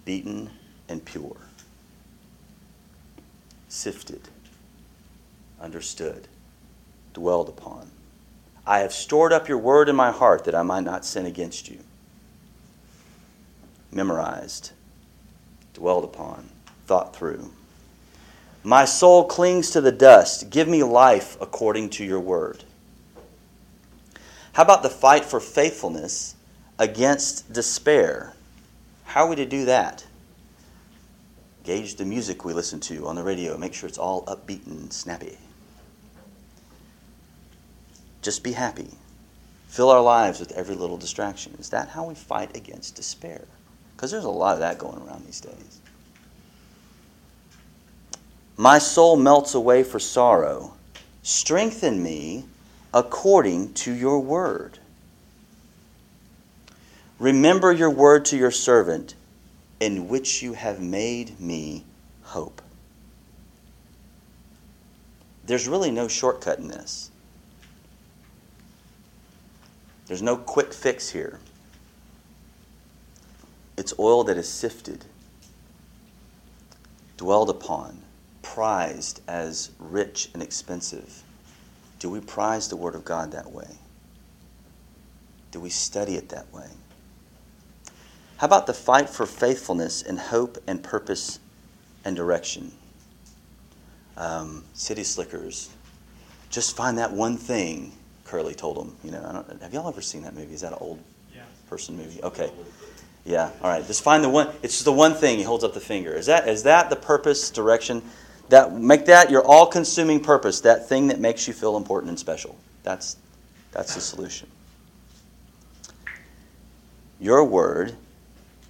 beaten 0.04 0.50
and 0.88 1.04
pure, 1.04 1.36
sifted, 3.68 4.28
understood, 5.60 6.28
dwelled 7.12 7.48
upon. 7.48 7.90
I 8.66 8.80
have 8.80 8.92
stored 8.92 9.32
up 9.32 9.48
your 9.48 9.58
word 9.58 9.88
in 9.88 9.96
my 9.96 10.10
heart 10.10 10.44
that 10.44 10.54
I 10.54 10.62
might 10.62 10.84
not 10.84 11.04
sin 11.04 11.26
against 11.26 11.68
you. 11.68 11.78
Memorized, 13.90 14.72
dwelled 15.74 16.04
upon, 16.04 16.48
thought 16.86 17.14
through. 17.14 17.50
My 18.62 18.84
soul 18.84 19.24
clings 19.24 19.70
to 19.70 19.80
the 19.80 19.92
dust. 19.92 20.50
Give 20.50 20.68
me 20.68 20.82
life 20.82 21.36
according 21.40 21.90
to 21.90 22.04
your 22.04 22.20
word. 22.20 22.64
How 24.52 24.62
about 24.62 24.82
the 24.82 24.90
fight 24.90 25.24
for 25.24 25.40
faithfulness 25.40 26.34
against 26.78 27.52
despair? 27.52 28.34
How 29.04 29.24
are 29.24 29.30
we 29.30 29.36
to 29.36 29.46
do 29.46 29.64
that? 29.64 30.04
Gauge 31.64 31.96
the 31.96 32.04
music 32.04 32.44
we 32.44 32.52
listen 32.52 32.80
to 32.80 33.06
on 33.06 33.16
the 33.16 33.22
radio. 33.22 33.56
Make 33.56 33.74
sure 33.74 33.88
it's 33.88 33.98
all 33.98 34.24
upbeat 34.26 34.66
and 34.66 34.92
snappy. 34.92 35.38
Just 38.22 38.42
be 38.42 38.52
happy. 38.52 38.90
Fill 39.68 39.90
our 39.90 40.02
lives 40.02 40.40
with 40.40 40.52
every 40.52 40.74
little 40.74 40.96
distraction. 40.96 41.54
Is 41.58 41.70
that 41.70 41.88
how 41.88 42.04
we 42.04 42.14
fight 42.14 42.56
against 42.56 42.96
despair? 42.96 43.44
Because 43.94 44.10
there's 44.10 44.24
a 44.24 44.30
lot 44.30 44.54
of 44.54 44.60
that 44.60 44.78
going 44.78 45.00
around 45.02 45.26
these 45.26 45.40
days. 45.40 45.80
My 48.56 48.78
soul 48.78 49.16
melts 49.16 49.54
away 49.54 49.82
for 49.82 49.98
sorrow. 49.98 50.74
Strengthen 51.22 52.02
me 52.02 52.44
according 52.92 53.72
to 53.74 53.92
your 53.92 54.20
word. 54.20 54.78
Remember 57.18 57.70
your 57.70 57.90
word 57.90 58.24
to 58.26 58.36
your 58.36 58.50
servant, 58.50 59.14
in 59.78 60.08
which 60.08 60.42
you 60.42 60.54
have 60.54 60.80
made 60.80 61.38
me 61.38 61.84
hope. 62.22 62.60
There's 65.44 65.68
really 65.68 65.90
no 65.90 66.08
shortcut 66.08 66.58
in 66.58 66.68
this. 66.68 67.09
There's 70.10 70.22
no 70.22 70.36
quick 70.36 70.74
fix 70.74 71.10
here. 71.10 71.38
It's 73.76 73.94
oil 73.96 74.24
that 74.24 74.36
is 74.36 74.48
sifted, 74.48 75.04
dwelled 77.16 77.48
upon, 77.48 78.02
prized 78.42 79.20
as 79.28 79.70
rich 79.78 80.28
and 80.34 80.42
expensive. 80.42 81.22
Do 82.00 82.10
we 82.10 82.18
prize 82.18 82.66
the 82.66 82.74
Word 82.74 82.96
of 82.96 83.04
God 83.04 83.30
that 83.30 83.52
way? 83.52 83.68
Do 85.52 85.60
we 85.60 85.70
study 85.70 86.16
it 86.16 86.30
that 86.30 86.52
way? 86.52 86.70
How 88.38 88.48
about 88.48 88.66
the 88.66 88.74
fight 88.74 89.08
for 89.08 89.26
faithfulness 89.26 90.02
and 90.02 90.18
hope 90.18 90.58
and 90.66 90.82
purpose 90.82 91.38
and 92.04 92.16
direction? 92.16 92.72
Um, 94.16 94.64
City 94.74 95.04
Slickers. 95.04 95.70
Just 96.50 96.74
find 96.74 96.98
that 96.98 97.12
one 97.12 97.36
thing, 97.36 97.92
Curly 98.30 98.54
told 98.54 98.78
him. 98.78 98.94
You 99.02 99.10
know, 99.10 99.26
I 99.28 99.32
don't, 99.32 99.60
have 99.60 99.74
y'all 99.74 99.88
ever 99.88 100.00
seen 100.00 100.22
that 100.22 100.34
movie? 100.34 100.54
Is 100.54 100.60
that 100.60 100.72
an 100.72 100.78
old 100.80 101.00
Yeah. 101.34 101.42
person 101.68 101.96
movie? 101.96 102.22
Okay. 102.22 102.48
Yeah, 103.24 103.50
all 103.60 103.68
right. 103.68 103.84
Just 103.84 104.04
find 104.04 104.22
the 104.22 104.28
one. 104.28 104.48
It's 104.62 104.74
just 104.74 104.84
the 104.84 104.92
one 104.92 105.14
thing. 105.14 105.38
He 105.38 105.42
holds 105.42 105.64
up 105.64 105.74
the 105.74 105.80
finger. 105.80 106.12
Is 106.14 106.26
that 106.26 106.48
is 106.48 106.62
that 106.62 106.90
the 106.90 106.96
purpose, 106.96 107.50
direction? 107.50 108.02
That 108.48 108.72
make 108.72 109.06
that 109.06 109.30
your 109.30 109.44
all-consuming 109.44 110.20
purpose. 110.20 110.60
That 110.60 110.88
thing 110.88 111.08
that 111.08 111.20
makes 111.20 111.46
you 111.48 111.54
feel 111.54 111.76
important 111.76 112.08
and 112.10 112.18
special. 112.18 112.56
That's 112.84 113.16
that's 113.72 113.94
the 113.94 114.00
solution. 114.00 114.48
Your 117.18 117.44
word 117.44 117.96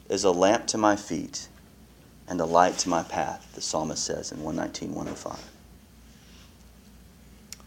is 0.08 0.24
a 0.24 0.30
lamp 0.30 0.66
to 0.68 0.78
my 0.78 0.96
feet 0.96 1.48
and 2.26 2.40
a 2.40 2.46
light 2.46 2.78
to 2.78 2.88
my 2.88 3.02
path. 3.02 3.52
The 3.54 3.60
psalmist 3.60 4.04
says 4.04 4.32
in 4.32 4.42
119, 4.42 4.94
105. 4.94 5.38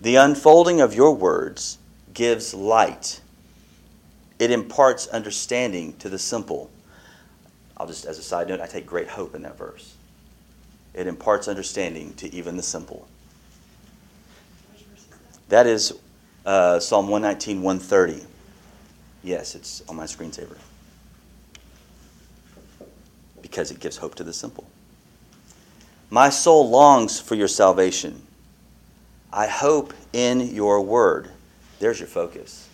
The 0.01 0.15
unfolding 0.17 0.81
of 0.81 0.93
your 0.93 1.15
words 1.15 1.77
gives 2.13 2.53
light. 2.53 3.21
It 4.39 4.51
imparts 4.51 5.07
understanding 5.07 5.93
to 5.97 6.09
the 6.09 6.19
simple. 6.19 6.69
I'll 7.77 7.87
just, 7.87 8.05
as 8.05 8.19
a 8.19 8.23
side 8.23 8.47
note, 8.47 8.61
I 8.61 8.67
take 8.67 8.85
great 8.85 9.07
hope 9.07 9.35
in 9.35 9.41
that 9.43 9.57
verse. 9.57 9.95
It 10.93 11.07
imparts 11.07 11.47
understanding 11.47 12.13
to 12.15 12.33
even 12.33 12.55
the 12.55 12.63
simple. 12.63 13.07
That 15.49 15.67
is 15.67 15.93
uh, 16.45 16.79
Psalm 16.79 17.07
119, 17.07 17.61
130. 17.61 18.25
Yes, 19.23 19.55
it's 19.55 19.81
on 19.87 19.95
my 19.95 20.05
screensaver. 20.05 20.57
Because 23.41 23.71
it 23.71 23.79
gives 23.79 23.97
hope 23.97 24.15
to 24.15 24.23
the 24.23 24.33
simple. 24.33 24.67
My 26.09 26.29
soul 26.29 26.69
longs 26.69 27.19
for 27.19 27.35
your 27.35 27.47
salvation. 27.47 28.21
I 29.31 29.47
hope 29.47 29.93
in 30.11 30.53
your 30.53 30.81
word. 30.81 31.29
There's 31.83 31.99
your 31.99 32.07
focus. 32.07 32.69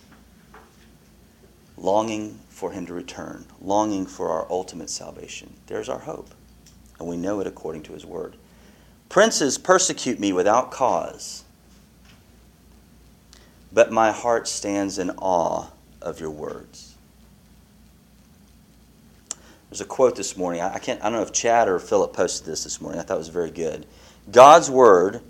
Longing 1.78 2.38
for 2.50 2.72
him 2.72 2.86
to 2.86 2.94
return, 2.94 3.44
longing 3.60 4.06
for 4.06 4.30
our 4.30 4.46
ultimate 4.52 4.92
salvation. 4.92 5.52
There's 5.66 5.90
our 5.90 5.98
hope. 5.98 6.30
And 7.00 7.10
we 7.10 7.18
know 7.18 7.40
it 7.40 7.48
according 7.48 7.82
to 7.84 7.94
his 7.94 8.06
word. 8.06 8.36
Princes 9.10 9.58
persecute 9.58 10.20
me 10.20 10.32
without 10.32 10.70
cause 10.70 11.44
but 13.72 13.92
my 13.92 14.12
heart 14.12 14.48
stands 14.48 15.00
in 15.00 15.10
awe 15.18 15.70
of 16.04 16.20
your 16.20 16.30
words. 16.30 16.94
There's 19.72 19.82
a 19.82 19.86
quote 19.86 20.16
this 20.18 20.38
morning. 20.38 20.62
I 20.62 20.78
can't. 20.78 21.00
I 21.02 21.06
don't 21.06 21.14
know 21.14 21.22
if 21.24 21.34
Chad 21.34 21.68
or 21.68 21.80
Philip 21.80 22.14
posted 22.14 22.46
this 22.46 22.64
this 22.64 22.80
morning. 22.80 23.00
I 23.00 23.04
thought 23.04 23.16
it 23.16 23.18
was 23.18 23.30
very 23.30 23.50
good. 23.50 23.88
God's 24.32 24.70
word 24.70 25.22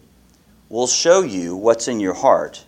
will 0.67 0.87
show 0.87 1.21
you 1.21 1.55
what's 1.55 1.87
in 1.87 2.01
your 2.01 2.15
heart. 2.15 2.65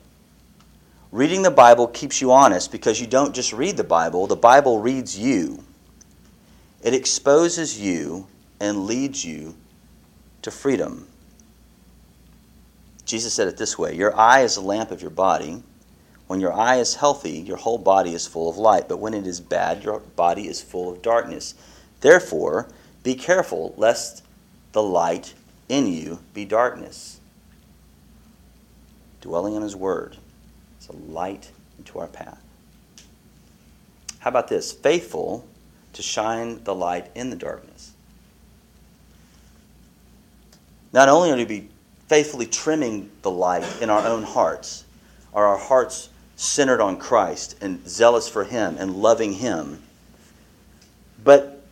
Reading 1.11 1.41
the 1.41 1.51
Bible 1.51 1.87
keeps 1.87 2.21
you 2.21 2.31
honest 2.31 2.71
because 2.71 3.01
you 3.01 3.07
don't 3.07 3.35
just 3.35 3.51
read 3.51 3.75
the 3.75 3.83
Bible. 3.83 4.27
The 4.27 4.37
Bible 4.37 4.79
reads 4.79 5.19
you. 5.19 5.65
It 6.81 6.93
exposes 6.93 7.79
you 7.79 8.27
and 8.61 8.85
leads 8.85 9.25
you 9.25 9.55
to 10.41 10.51
freedom. 10.51 11.07
Jesus 13.03 13.33
said 13.33 13.49
it 13.49 13.57
this 13.57 13.77
way 13.77 13.93
Your 13.93 14.17
eye 14.17 14.41
is 14.41 14.55
the 14.55 14.61
lamp 14.61 14.89
of 14.89 15.01
your 15.01 15.11
body. 15.11 15.61
When 16.27 16.39
your 16.39 16.53
eye 16.53 16.77
is 16.77 16.95
healthy, 16.95 17.39
your 17.39 17.57
whole 17.57 17.77
body 17.77 18.13
is 18.13 18.25
full 18.25 18.49
of 18.49 18.57
light. 18.57 18.87
But 18.87 18.99
when 18.99 19.13
it 19.13 19.27
is 19.27 19.41
bad, 19.41 19.83
your 19.83 19.99
body 19.99 20.47
is 20.47 20.61
full 20.61 20.89
of 20.89 21.01
darkness. 21.01 21.55
Therefore, 21.99 22.69
be 23.03 23.15
careful 23.15 23.73
lest 23.75 24.23
the 24.71 24.81
light 24.81 25.33
in 25.67 25.87
you 25.87 26.19
be 26.33 26.45
darkness. 26.45 27.19
Dwelling 29.19 29.57
on 29.57 29.61
His 29.61 29.75
Word 29.75 30.15
a 30.91 31.11
light 31.11 31.49
into 31.77 31.99
our 31.99 32.07
path. 32.07 32.41
How 34.19 34.29
about 34.29 34.47
this? 34.47 34.71
Faithful 34.71 35.47
to 35.93 36.01
shine 36.01 36.63
the 36.63 36.75
light 36.75 37.09
in 37.15 37.29
the 37.29 37.35
darkness. 37.35 37.91
Not 40.93 41.09
only 41.09 41.31
are 41.31 41.35
we 41.35 41.45
be 41.45 41.69
faithfully 42.07 42.45
trimming 42.45 43.09
the 43.21 43.31
light 43.31 43.65
in 43.81 43.89
our 43.89 44.05
own 44.05 44.23
hearts, 44.23 44.83
are 45.33 45.47
our 45.47 45.57
hearts 45.57 46.09
centered 46.35 46.81
on 46.81 46.97
Christ 46.97 47.57
and 47.61 47.87
zealous 47.87 48.27
for 48.27 48.43
Him 48.43 48.75
and 48.77 48.95
loving 48.95 49.33
Him, 49.33 49.81
but 51.23 51.63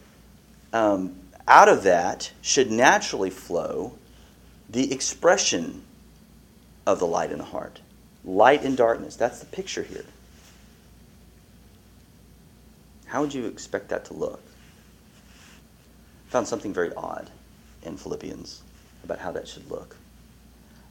um, 0.72 1.16
out 1.48 1.68
of 1.68 1.84
that 1.84 2.32
should 2.42 2.72
naturally 2.72 3.30
flow 3.30 3.98
the 4.70 4.94
expression 4.94 5.84
of 6.86 7.00
the 7.00 7.08
light 7.08 7.32
in 7.32 7.40
the 7.40 7.44
heart. 7.44 7.82
Light 8.30 8.64
and 8.64 8.78
darkness. 8.78 9.16
That's 9.16 9.40
the 9.40 9.48
picture 9.48 9.82
here. 9.82 10.06
How 13.08 13.22
would 13.22 13.34
you 13.34 13.48
expect 13.48 13.90
that 13.90 14.06
to 14.06 14.14
look? 14.14 14.40
I 16.28 16.32
found 16.32 16.48
something 16.48 16.72
very 16.72 16.94
odd 16.94 17.32
in 17.82 17.98
Philippians 17.98 18.62
about 19.04 19.18
how 19.18 19.32
that 19.32 19.48
should 19.48 19.72
look. 19.72 19.96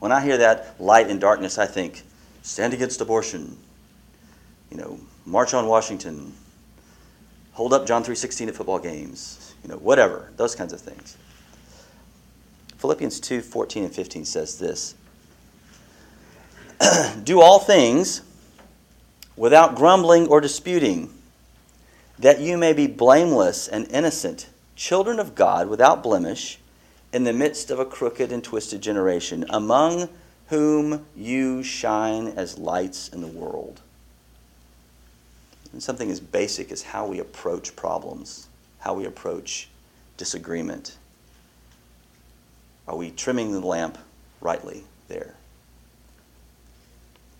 When 0.00 0.10
I 0.10 0.20
hear 0.20 0.36
that 0.38 0.80
light 0.80 1.08
and 1.08 1.20
darkness, 1.20 1.58
I 1.58 1.66
think 1.66 2.02
stand 2.42 2.74
against 2.74 3.00
abortion, 3.00 3.56
you 4.68 4.76
know, 4.76 4.98
march 5.24 5.54
on 5.54 5.68
Washington, 5.68 6.34
hold 7.52 7.72
up 7.72 7.86
John 7.86 8.02
3:16 8.02 8.48
at 8.48 8.56
football 8.56 8.80
games, 8.80 9.54
you 9.62 9.68
know, 9.68 9.76
whatever, 9.76 10.32
those 10.36 10.56
kinds 10.56 10.72
of 10.72 10.80
things. 10.80 11.16
Philippians 12.78 13.20
2:14 13.20 13.84
and 13.84 13.94
15 13.94 14.24
says 14.24 14.58
this: 14.58 14.96
Do 17.24 17.40
all 17.40 17.58
things 17.58 18.22
without 19.36 19.76
grumbling 19.76 20.26
or 20.28 20.40
disputing, 20.40 21.12
that 22.18 22.40
you 22.40 22.56
may 22.56 22.72
be 22.72 22.86
blameless 22.86 23.68
and 23.68 23.90
innocent, 23.90 24.48
children 24.74 25.18
of 25.20 25.34
God 25.34 25.68
without 25.68 26.02
blemish, 26.02 26.58
in 27.12 27.24
the 27.24 27.32
midst 27.32 27.70
of 27.70 27.78
a 27.78 27.84
crooked 27.84 28.32
and 28.32 28.44
twisted 28.44 28.82
generation, 28.82 29.44
among 29.48 30.08
whom 30.48 31.06
you 31.16 31.62
shine 31.62 32.28
as 32.28 32.58
lights 32.58 33.08
in 33.08 33.20
the 33.20 33.26
world. 33.26 33.80
And 35.72 35.82
something 35.82 36.10
as 36.10 36.20
basic 36.20 36.72
as 36.72 36.82
how 36.82 37.06
we 37.06 37.18
approach 37.18 37.76
problems, 37.76 38.48
how 38.80 38.94
we 38.94 39.04
approach 39.04 39.68
disagreement. 40.16 40.96
Are 42.86 42.96
we 42.96 43.10
trimming 43.10 43.52
the 43.52 43.60
lamp 43.60 43.98
rightly 44.40 44.84
there? 45.08 45.34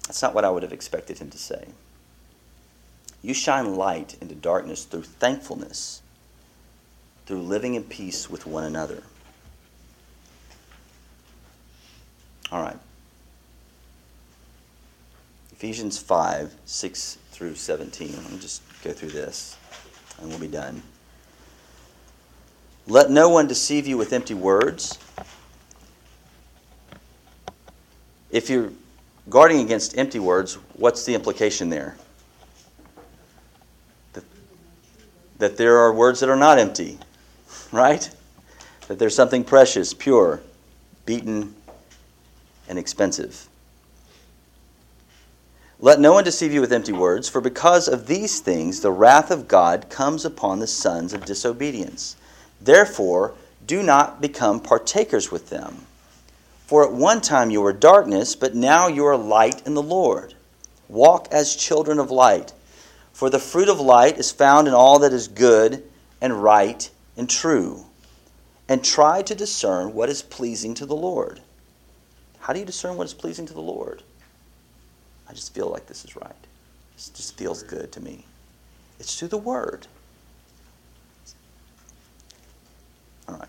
That's 0.09 0.23
not 0.23 0.35
what 0.35 0.47
I 0.47 0.51
would 0.51 0.63
have 0.63 0.73
expected 0.73 1.19
him 1.19 1.29
to 1.29 1.39
say. 1.39 1.69
You 3.21 3.35
shine 3.35 3.75
light 3.77 4.17
into 4.23 4.35
darkness 4.35 4.85
through 4.85 5.03
thankfulness, 5.03 6.01
through 7.27 7.43
living 7.43 7.75
in 7.75 7.85
peace 7.85 8.31
with 8.31 8.47
one 8.47 8.65
another. 8.65 9.03
All 12.51 12.63
right. 12.63 12.79
Ephesians 15.53 15.99
5, 15.99 16.55
6 16.65 17.19
through 17.33 17.55
17. 17.57 18.17
Let 18.17 18.33
me 18.33 18.39
just 18.39 18.63
go 18.83 18.93
through 18.93 19.11
this 19.11 19.59
and 20.19 20.31
we'll 20.31 20.39
be 20.39 20.49
done. 20.49 20.83
Let 22.87 23.11
no 23.11 23.29
one 23.29 23.47
deceive 23.47 23.87
you 23.87 23.99
with 23.99 24.15
empty 24.15 24.33
words. 24.33 24.99
If 28.31 28.49
you're 28.49 28.71
guarding 29.29 29.61
against 29.61 29.97
empty 29.99 30.19
words, 30.19 30.55
what's 30.75 31.05
the 31.05 31.15
implication 31.15 31.69
there? 31.69 31.97
That, 34.13 34.25
that 35.39 35.57
there 35.57 35.79
are 35.79 35.93
words 35.93 36.21
that 36.21 36.29
are 36.29 36.37
not 36.37 36.59
empty, 36.59 36.99
right? 37.73 38.09
That 38.89 38.99
there's 38.99 39.15
something 39.15 39.45
precious, 39.45 39.93
pure, 39.93 40.41
beaten, 41.05 41.55
and 42.69 42.79
expensive. 42.79 43.49
Let 45.81 46.01
no 46.01 46.13
one 46.13 46.25
deceive 46.25 46.53
you 46.53 46.61
with 46.61 46.73
empty 46.73 46.93
words, 46.93 47.29
for 47.29 47.41
because 47.41 47.87
of 47.87 48.07
these 48.07 48.41
things 48.41 48.81
the 48.81 48.91
wrath 48.91 49.31
of 49.31 49.47
God 49.47 49.89
comes 49.89 50.25
upon 50.25 50.59
the 50.59 50.67
sons 50.67 51.13
of 51.13 51.25
disobedience. 51.25 52.17
Therefore, 52.61 53.35
do 53.65 53.83
not 53.83 54.21
become 54.21 54.59
partakers 54.59 55.31
with 55.31 55.51
them. 55.51 55.87
For 56.69 56.85
at 56.85 56.93
one 56.93 57.23
time 57.23 57.49
you 57.51 57.63
were 57.63 57.73
darkness, 57.73 58.37
but 58.37 58.55
now 58.55 58.89
you 58.89 59.07
are 59.07 59.17
light 59.17 59.67
in 59.67 59.73
the 59.73 59.83
Lord. 59.83 60.35
Walk 60.87 61.27
as 61.33 61.57
children 61.57 61.99
of 61.99 62.11
light. 62.11 62.53
For 63.11 63.31
the 63.31 63.39
fruit 63.39 63.71
of 63.71 63.81
light 63.81 64.19
is 64.19 64.31
found 64.31 64.69
in 64.69 64.75
all 64.75 64.99
that 64.99 65.15
is 65.15 65.29
good 65.29 65.83
and 66.21 66.43
right 66.43 66.91
and 67.17 67.29
true. 67.29 67.87
And 68.69 68.85
try 68.85 69.23
to 69.23 69.35
discern 69.35 69.95
what 69.95 70.11
is 70.11 70.21
pleasing 70.21 70.75
to 70.75 70.85
the 70.85 70.95
Lord. 70.95 71.41
How 72.41 72.53
do 72.53 72.61
you 72.61 72.67
discern 72.67 72.99
what 72.99 73.07
is 73.07 73.15
pleasing 73.15 73.47
to 73.47 73.55
the 73.55 73.63
Lord? 73.63 74.03
I 75.27 75.33
just 75.33 75.55
feel 75.55 75.71
like 75.71 75.87
this 75.87 76.05
is 76.05 76.17
right. 76.17 76.47
This 76.97 77.09
just 77.09 77.39
feels 77.39 77.63
good 77.63 77.93
to 77.93 78.01
me. 78.03 78.27
It's 79.01 79.19
through 79.19 79.29
the 79.29 79.39
Word. 79.39 79.87
All 83.27 83.37
right. 83.37 83.49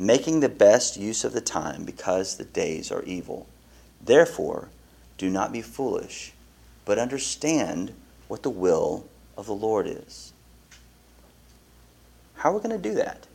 making 0.00 0.40
the 0.40 0.48
best 0.48 0.96
use 0.96 1.24
of 1.24 1.34
the 1.34 1.42
time, 1.42 1.84
because 1.84 2.38
the 2.38 2.44
days 2.44 2.90
are 2.90 3.02
evil. 3.02 3.46
Therefore, 4.02 4.70
do 5.18 5.28
not 5.28 5.52
be 5.52 5.60
foolish, 5.60 6.32
but 6.86 6.98
understand 6.98 7.92
what 8.26 8.42
the 8.42 8.48
will 8.48 9.06
of 9.36 9.44
the 9.44 9.54
Lord 9.54 9.86
is. 9.86 10.32
How 12.36 12.50
are 12.50 12.54
we 12.54 12.60
going 12.60 12.80
to 12.82 12.88
do 12.88 12.94
that? 12.94 13.26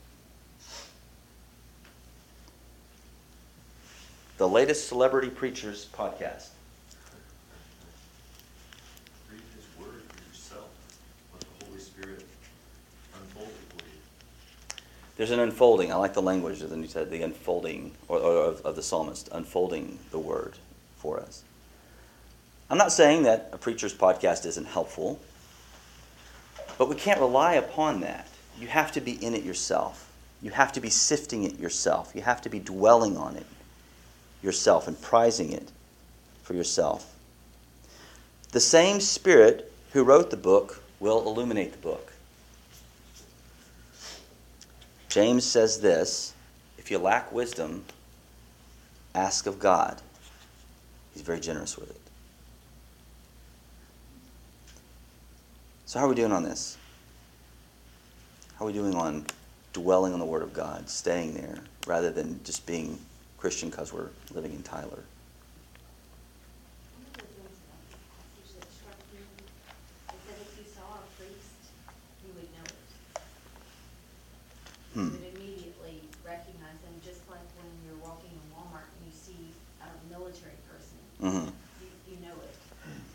The 4.37 4.49
latest 4.49 4.87
Celebrity 4.87 5.29
Preachers 5.29 5.87
podcast. 5.93 6.47
Read 9.31 9.39
his 9.55 9.65
word 9.79 10.01
for 10.07 10.27
yourself. 10.27 10.69
Let 11.31 11.41
the 11.41 11.65
Holy 11.67 11.79
Spirit 11.79 12.25
unfold 13.13 13.49
it 13.49 13.77
for 13.77 13.85
you. 13.85 14.81
There's 15.17 15.31
an 15.31 15.39
unfolding. 15.39 15.91
I 15.91 15.95
like 15.95 16.13
the 16.13 16.21
language 16.21 16.59
that 16.59 16.75
you 16.75 16.87
said, 16.87 17.09
the 17.09 17.21
unfolding 17.21 17.91
or, 18.07 18.19
or 18.19 18.45
of, 18.45 18.61
of 18.65 18.75
the 18.75 18.83
psalmist, 18.83 19.29
unfolding 19.31 19.97
the 20.11 20.19
word 20.19 20.53
for 20.97 21.19
us. 21.19 21.43
I'm 22.69 22.77
not 22.77 22.91
saying 22.91 23.23
that 23.23 23.49
a 23.53 23.57
preacher's 23.57 23.93
podcast 23.93 24.45
isn't 24.45 24.67
helpful, 24.67 25.19
but 26.77 26.89
we 26.89 26.95
can't 26.95 27.19
rely 27.19 27.53
upon 27.53 28.01
that. 28.01 28.27
You 28.59 28.67
have 28.67 28.91
to 28.93 29.01
be 29.01 29.13
in 29.23 29.33
it 29.35 29.43
yourself. 29.43 30.11
You 30.41 30.51
have 30.51 30.71
to 30.73 30.81
be 30.81 30.89
sifting 30.89 31.43
it 31.43 31.59
yourself. 31.59 32.11
You 32.15 32.21
have 32.21 32.41
to 32.41 32.49
be 32.49 32.59
dwelling 32.59 33.17
on 33.17 33.35
it 33.35 33.45
yourself 34.41 34.87
and 34.87 34.99
prizing 35.01 35.51
it 35.51 35.71
for 36.43 36.53
yourself. 36.53 37.13
The 38.51 38.59
same 38.59 38.99
Spirit 38.99 39.71
who 39.93 40.03
wrote 40.03 40.29
the 40.29 40.37
book 40.37 40.83
will 40.99 41.25
illuminate 41.27 41.71
the 41.71 41.77
book. 41.77 42.13
James 45.15 45.45
says 45.45 45.79
this 45.79 46.33
if 46.77 46.91
you 46.91 46.97
lack 46.97 47.31
wisdom, 47.31 47.85
ask 49.13 49.45
of 49.45 49.59
God. 49.59 50.01
He's 51.13 51.21
very 51.23 51.39
generous 51.39 51.77
with 51.77 51.89
it. 51.89 52.01
So, 55.85 55.99
how 55.99 56.05
are 56.05 56.09
we 56.09 56.15
doing 56.15 56.33
on 56.33 56.43
this? 56.43 56.77
How 58.59 58.65
are 58.65 58.67
we 58.67 58.73
doing 58.73 58.93
on 58.93 59.25
dwelling 59.71 60.11
on 60.11 60.19
the 60.19 60.25
Word 60.25 60.43
of 60.43 60.53
God, 60.53 60.89
staying 60.89 61.35
there, 61.35 61.59
rather 61.87 62.11
than 62.11 62.43
just 62.43 62.65
being 62.65 62.99
Christian 63.37 63.69
because 63.69 63.93
we're 63.93 64.09
living 64.33 64.51
in 64.51 64.63
Tyler? 64.63 64.83
One 64.83 64.99
of 67.07 67.13
the 67.13 67.21
things 67.21 67.55
about 67.63 67.79
this 67.87 68.03
passage 68.11 68.59
that 68.59 68.67
struck 68.69 68.99
me 69.13 69.19
is 70.11 70.21
that 70.27 70.41
if 70.43 70.59
you 70.59 70.65
saw 70.67 70.99
a 70.99 71.07
priest, 71.15 71.71
you 72.27 72.33
would 72.35 72.51
know 72.51 72.65
it. 72.67 72.75
You 74.95 75.01
Hmm. 75.01 75.11
would 75.11 75.27
immediately 75.35 76.07
recognize 76.23 76.79
them, 76.79 76.95
just 77.03 77.27
like 77.27 77.43
when 77.59 77.67
you're 77.83 77.99
walking 77.99 78.31
in 78.31 78.43
Walmart 78.55 78.87
and 78.95 79.03
you 79.03 79.11
see 79.11 79.51
a 79.83 79.87
military 80.07 80.55
person. 80.71 81.04
Mm-hmm. 81.21 81.47
You, 81.47 81.89
you 82.09 82.17
know 82.21 82.35
it. 82.43 82.55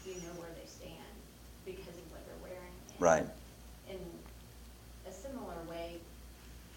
You 0.06 0.14
know 0.22 0.34
where 0.40 0.50
they 0.56 0.66
stand 0.66 1.14
because 1.64 1.94
of 1.96 2.06
what 2.10 2.24
they're 2.26 2.42
wearing. 2.42 2.72
And 2.90 3.00
Right. 3.00 3.26
In 3.90 3.98
a 5.06 5.12
similar 5.12 5.56
way, 5.68 5.96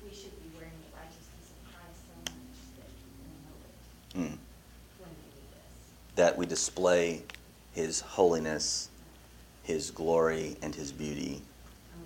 we 0.03 0.13
should 0.13 0.35
be 0.41 0.49
wearing 0.57 0.73
the 0.89 0.97
righteousness 0.97 1.47
of 1.51 1.73
Christ 1.73 1.99
so 2.07 2.15
much 2.33 2.59
that 2.77 2.89
we 2.91 3.31
know 3.47 3.55
it 3.63 4.31
Mm. 4.33 4.37
when 4.99 5.09
we 5.09 5.25
do 5.31 5.43
this. 5.55 6.15
That 6.15 6.37
we 6.37 6.45
display 6.45 7.23
His 7.73 8.01
holiness, 8.01 8.89
His 9.63 9.91
glory, 9.91 10.57
and 10.61 10.75
His 10.75 10.91
beauty. 10.91 11.41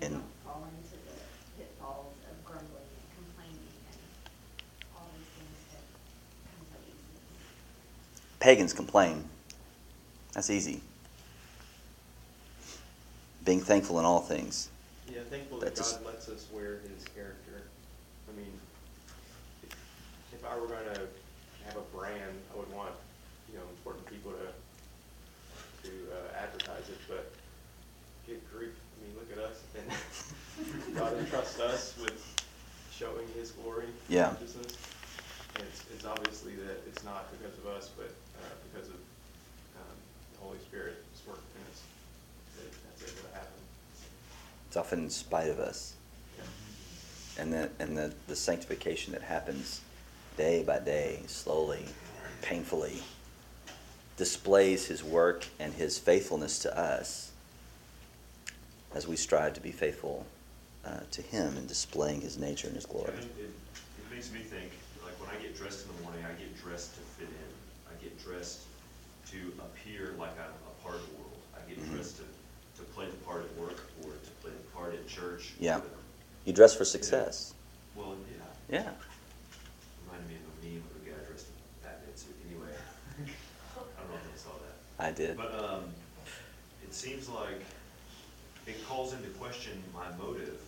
we 0.00 0.06
And- 0.06 0.14
don't 0.14 0.44
fall 0.44 0.62
into 0.70 0.96
the 0.96 1.16
pitfalls 1.58 2.14
of 2.30 2.44
grumbling 2.44 2.86
and 2.86 3.10
complaining 3.18 3.66
and 3.90 4.00
all 4.96 5.08
these 5.18 5.28
things 5.36 5.58
that 5.74 5.82
come 6.54 6.64
so 6.70 6.78
easily. 6.86 7.18
Pagans 8.40 8.72
complain. 8.72 9.24
That's 10.32 10.50
easy. 10.50 10.80
Being 13.44 13.60
thankful 13.60 13.98
in 13.98 14.04
all 14.04 14.20
things. 14.20 14.68
Yeah, 15.12 15.20
thankful 15.30 15.58
that 15.60 15.78
s- 15.78 15.94
God 15.94 16.06
lets 16.06 16.28
us 16.28 16.46
wear 16.52 16.78
his 16.82 17.04
character. 17.14 17.62
I 18.28 18.36
mean, 18.36 18.52
if, 19.62 19.74
if 20.34 20.44
I 20.44 20.56
were 20.58 20.66
gonna 20.66 21.00
have 21.66 21.76
a 21.76 21.96
brand, 21.96 22.36
I 22.54 22.58
would 22.58 22.70
want, 22.72 22.92
you 23.50 23.58
know, 23.58 23.64
important 23.70 24.06
people 24.06 24.32
to, 24.32 25.88
to 25.88 25.94
uh, 26.12 26.38
advertise 26.42 26.88
it, 26.90 26.98
but 27.08 27.32
get 28.26 28.38
grief, 28.52 28.74
I 29.00 29.06
mean, 29.06 29.16
look 29.16 29.32
at 29.32 29.42
us, 29.50 29.62
and 29.74 30.94
God 30.96 31.14
entrusts 31.16 31.58
us 31.58 31.94
with 32.00 32.36
showing 32.92 33.26
his 33.34 33.52
glory. 33.52 33.86
Yeah. 34.08 34.34
And 35.54 35.64
it's, 35.66 35.84
it's 35.92 36.04
obviously 36.04 36.54
that 36.56 36.82
it's 36.86 37.02
not 37.04 37.32
because 37.32 37.56
of 37.58 37.66
us, 37.66 37.90
but, 37.96 38.12
uh, 38.40 38.54
because 38.70 38.88
of, 38.88 38.94
um, 38.94 39.96
the 40.32 40.40
Holy 40.40 40.58
Spirit's 40.58 41.26
work 41.26 41.40
in 41.54 41.62
us, 41.72 41.82
that 42.56 42.70
that's 42.98 43.12
able 43.12 43.28
to 43.28 43.34
happen. 43.34 43.60
It's 44.68 44.76
often 44.76 45.04
in 45.04 45.10
spite 45.10 45.48
of 45.48 45.58
us. 45.58 45.94
Yeah. 46.36 47.42
And 47.42 47.52
the, 47.52 47.70
and 47.78 47.96
the, 47.96 48.12
the 48.26 48.36
sanctification 48.36 49.12
that 49.12 49.22
happens 49.22 49.80
day 50.36 50.62
by 50.62 50.78
day, 50.78 51.20
slowly, 51.26 51.84
painfully, 52.42 53.02
displays 54.16 54.86
His 54.86 55.02
work 55.02 55.46
and 55.58 55.72
His 55.74 55.98
faithfulness 55.98 56.58
to 56.60 56.78
us 56.78 57.32
as 58.94 59.06
we 59.06 59.16
strive 59.16 59.54
to 59.54 59.60
be 59.60 59.70
faithful 59.72 60.26
uh, 60.84 61.00
to 61.10 61.22
Him 61.22 61.56
in 61.56 61.66
displaying 61.66 62.20
His 62.20 62.38
nature 62.38 62.66
and 62.66 62.76
His 62.76 62.86
glory. 62.86 63.12
And 63.14 63.24
it, 63.24 63.50
it 63.50 64.14
makes 64.14 64.32
me 64.32 64.40
think, 64.40 64.72
like 65.04 65.14
when 65.20 65.28
I 65.30 65.40
get 65.42 65.56
dressed 65.56 65.86
in 65.86 65.96
the 65.96 66.02
morning, 66.02 66.24
I 66.24 66.32
get 66.40 66.56
dressed 66.60 66.94
to 66.94 67.00
fit 67.00 67.28
in. 67.28 67.52
I 67.90 68.02
get 68.02 68.18
dressed 68.22 68.60
to 69.30 69.52
appear 69.60 70.14
like 70.18 70.32
I'm 70.38 70.50
a 70.66 70.82
part 70.82 70.96
of 70.96 71.06
the 71.10 71.16
world. 71.16 71.36
I 71.54 71.68
get 71.68 71.78
Mhm. 71.80 71.94
dressed 71.94 72.16
to, 72.18 72.22
to 72.78 72.82
play 72.92 73.06
the 73.06 73.16
part 73.18 73.44
at 73.44 73.54
work 73.56 73.80
or 74.02 74.12
to 74.12 74.30
play 74.42 74.50
the 74.52 74.70
part 74.74 74.94
at 74.94 75.06
church. 75.06 75.54
Yeah. 75.58 75.80
You 76.44 76.52
dress 76.52 76.74
for 76.74 76.84
success. 76.84 77.54
Well, 77.94 78.16
yeah. 78.70 78.78
Yeah. 78.84 78.92
Reminded 80.06 80.28
me 80.28 80.36
of 80.36 80.42
a 80.42 80.66
meme 80.66 80.82
of 80.90 81.02
a 81.02 81.10
guy 81.10 81.26
dressed 81.26 81.46
in 81.48 81.54
Batman 81.82 82.16
suit. 82.16 82.36
Anyway, 82.48 82.72
I 82.72 84.00
don't 84.00 84.10
know 84.10 84.16
if 84.16 84.32
you 84.32 84.38
saw 84.38 84.50
that. 84.50 85.04
I 85.04 85.12
did. 85.12 85.36
But 85.36 85.54
um, 85.62 85.84
it 86.82 86.94
seems 86.94 87.28
like 87.28 87.62
it 88.66 88.86
calls 88.86 89.12
into 89.12 89.28
question 89.30 89.82
my 89.94 90.10
motive. 90.16 90.60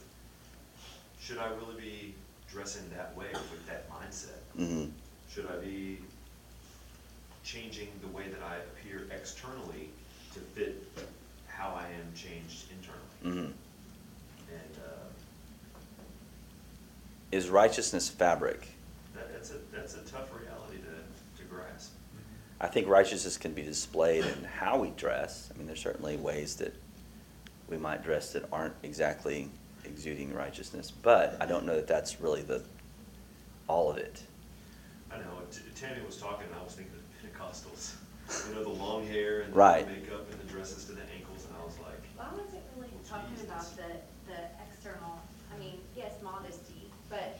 Should 1.21 1.39
I 1.39 1.49
really 1.51 1.81
be 1.81 2.15
dressing 2.51 2.83
that 2.97 3.17
way 3.17 3.29
with 3.33 3.67
that 3.67 3.89
mindset? 3.91 4.41
hmm 4.57 4.87
Should 5.33 5.47
I 5.47 5.57
be 5.65 6.01
changing 7.51 7.89
the 8.01 8.09
way 8.09 8.25
that 8.29 8.43
I 8.43 8.57
appear 8.57 9.07
externally 9.11 9.91
to 10.35 10.41
fit 10.41 10.87
how 11.49 11.75
I 11.75 11.85
am 11.85 12.15
changed 12.15 12.67
internally? 12.71 13.47
hmm 13.47 13.53
And 14.53 14.77
uh, 14.85 15.09
Is 17.33 17.49
righteousness 17.49 18.09
fabric? 18.09 18.69
that, 19.15 19.33
that's 19.33 19.51
a 19.51 19.57
that's 19.73 19.95
a 19.95 20.03
tough 20.03 20.29
reality 20.33 20.79
to, 20.79 21.43
to 21.43 21.49
grasp. 21.49 21.93
I 22.61 22.69
think 22.69 22.87
righteousness 22.87 23.37
can 23.37 23.53
be 23.53 23.63
displayed 23.63 24.25
in 24.25 24.45
how 24.45 24.79
we 24.79 24.91
dress. 24.91 25.51
I 25.53 25.59
mean, 25.59 25.67
there's 25.67 25.81
certainly 25.81 26.17
ways 26.17 26.57
that 26.57 26.75
we 27.69 27.79
might 27.79 28.05
dress 28.05 28.33
that 28.35 28.45
aren't 28.53 28.75
exactly 28.83 29.49
exuding 29.85 30.33
righteousness, 30.35 30.91
but 30.91 31.37
I 31.41 31.47
don't 31.47 31.65
know 31.65 31.75
that 31.75 31.87
that's 31.87 32.21
really 32.21 32.43
the 32.43 32.63
all 33.67 33.91
of 33.91 33.97
it. 33.97 34.23
I 35.13 35.19
know. 35.19 35.25
T- 35.51 35.61
Tammy 35.75 36.05
was 36.07 36.17
talking, 36.17 36.47
and 36.47 36.55
I 36.61 36.63
was 36.63 36.75
thinking 36.75 36.95
Pentecostals. 37.41 37.95
You 38.49 38.55
know, 38.55 38.63
the 38.63 38.69
long 38.71 39.07
hair 39.07 39.41
and 39.43 39.55
Right. 39.55 39.87
the 39.87 39.93
makeup 39.93 40.31
and 40.31 40.41
the 40.41 40.45
dresses 40.53 40.85
to 40.85 40.93
the 40.93 41.03
ankles, 41.17 41.47
and 41.47 41.55
I 41.61 41.65
was 41.65 41.77
like, 41.79 42.01
Well, 42.17 42.29
I 42.31 42.35
wasn't 42.37 42.63
really 42.77 42.91
talking 43.09 43.35
about 43.45 43.77
the, 43.77 44.31
the 44.31 44.39
external, 44.69 45.19
I 45.55 45.59
mean, 45.59 45.81
yes, 45.97 46.13
modesty, 46.23 46.91
but. 47.09 47.39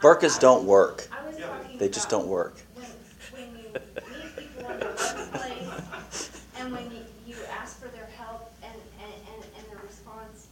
Burkas 0.00 0.40
don't 0.40 0.64
work. 0.64 1.06
I 1.12 1.26
was 1.26 1.38
Yeah, 1.38 1.48
talking 1.48 1.76
They 1.78 1.88
just 1.90 2.08
don't 2.08 2.26
work. 2.26 2.56
When, 2.74 2.86
when 3.32 3.58
you 3.58 3.68
meet 3.74 4.36
people 4.36 4.70
in 4.70 4.80
the 4.80 4.86
workplace, 4.86 6.42
and 6.58 6.72
when 6.72 6.90
you, 6.90 7.04
you 7.26 7.36
ask 7.52 7.78
for 7.78 7.88
their 7.88 8.06
help, 8.16 8.50
and, 8.62 8.72
and, 9.02 9.12
and, 9.34 9.44
and 9.58 9.66
the 9.78 9.86
response 9.86 10.46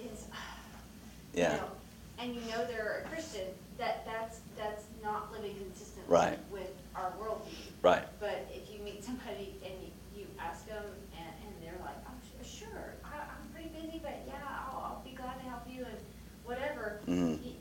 is, 0.00 0.24
you 1.34 1.42
Yeah. 1.42 1.56
know, 1.56 1.68
and 2.18 2.34
you 2.34 2.40
know 2.50 2.66
they're 2.66 3.02
a 3.04 3.08
Christian, 3.08 3.46
that, 3.78 4.04
that's, 4.06 4.40
that's 4.56 4.84
not 5.04 5.30
living 5.30 5.54
consistently 5.54 6.02
Right. 6.12 6.38
with 6.50 6.72
our 6.96 7.12
worldview. 7.20 7.70
Right. 7.82 8.04
But 8.18 8.48
if 8.52 8.72
you 8.72 8.80
meet 8.82 9.04
somebody 9.04 9.54
and 9.64 9.74
you, 9.82 9.90
you 10.22 10.26
ask 10.40 10.66
them 10.66 10.82
and, 11.16 11.28
and 11.44 11.54
they're 11.62 11.78
like, 11.84 11.94
oh, 12.08 12.10
su- 12.42 12.64
sure, 12.64 12.94
I, 13.04 13.18
I'm 13.18 13.48
pretty 13.52 13.68
busy, 13.68 14.00
but 14.02 14.22
yeah, 14.26 14.34
I'll, 14.48 14.78
I'll 14.96 15.02
be 15.04 15.14
glad 15.14 15.34
to 15.34 15.48
help 15.48 15.62
you 15.70 15.84
and 15.84 15.98
whatever. 16.44 16.98
Mhm. 17.06 17.44
You, 17.44 17.52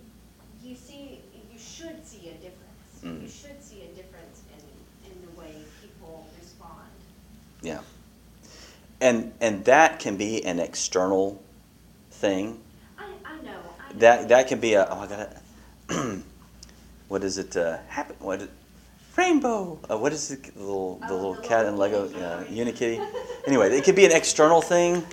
you 0.63 0.75
see, 0.75 1.19
you 1.51 1.59
should 1.59 2.07
see 2.07 2.29
a 2.29 2.33
difference. 2.35 3.03
Mhm. 3.03 3.21
You 3.23 3.27
should 3.27 3.61
see 3.61 3.81
a 3.83 3.87
difference 3.95 4.41
in, 4.55 5.11
in 5.11 5.17
the 5.27 5.39
way 5.39 5.53
people 5.81 6.25
respond. 6.39 6.89
Yeah. 7.61 7.81
And 9.01 9.33
and 9.41 9.65
that 9.65 9.99
can 9.99 10.17
be 10.17 10.43
an 10.45 10.59
external 10.59 11.41
thing. 12.11 12.59
I, 12.97 13.03
I 13.25 13.41
know, 13.41 13.51
I 13.51 13.93
know. 13.93 13.99
That 13.99 14.29
that 14.29 14.47
can 14.47 14.59
be 14.59 14.73
a 14.73 14.87
oh 14.89 14.99
I 14.99 15.07
got 15.07 15.37
what 17.07 17.23
is 17.23 17.37
it? 17.37 17.55
Uh, 17.55 17.77
happy 17.87 18.13
what? 18.19 18.47
Rainbow. 19.17 19.79
Uh, 19.89 19.97
what 19.97 20.11
is 20.11 20.27
the, 20.27 20.35
the 20.35 20.59
little 20.59 20.97
the 20.99 21.07
Oh, 21.09 21.15
little 21.15 21.33
the 21.35 21.41
cat 21.41 21.65
and 21.65 21.77
Lego? 21.77 22.09
Yeah, 22.09 22.43
Unikitty. 22.49 23.05
Anyway, 23.47 23.69
it 23.77 23.83
could 23.83 23.95
be 23.95 24.05
an 24.05 24.11
external 24.11 24.59
thing. 24.59 25.03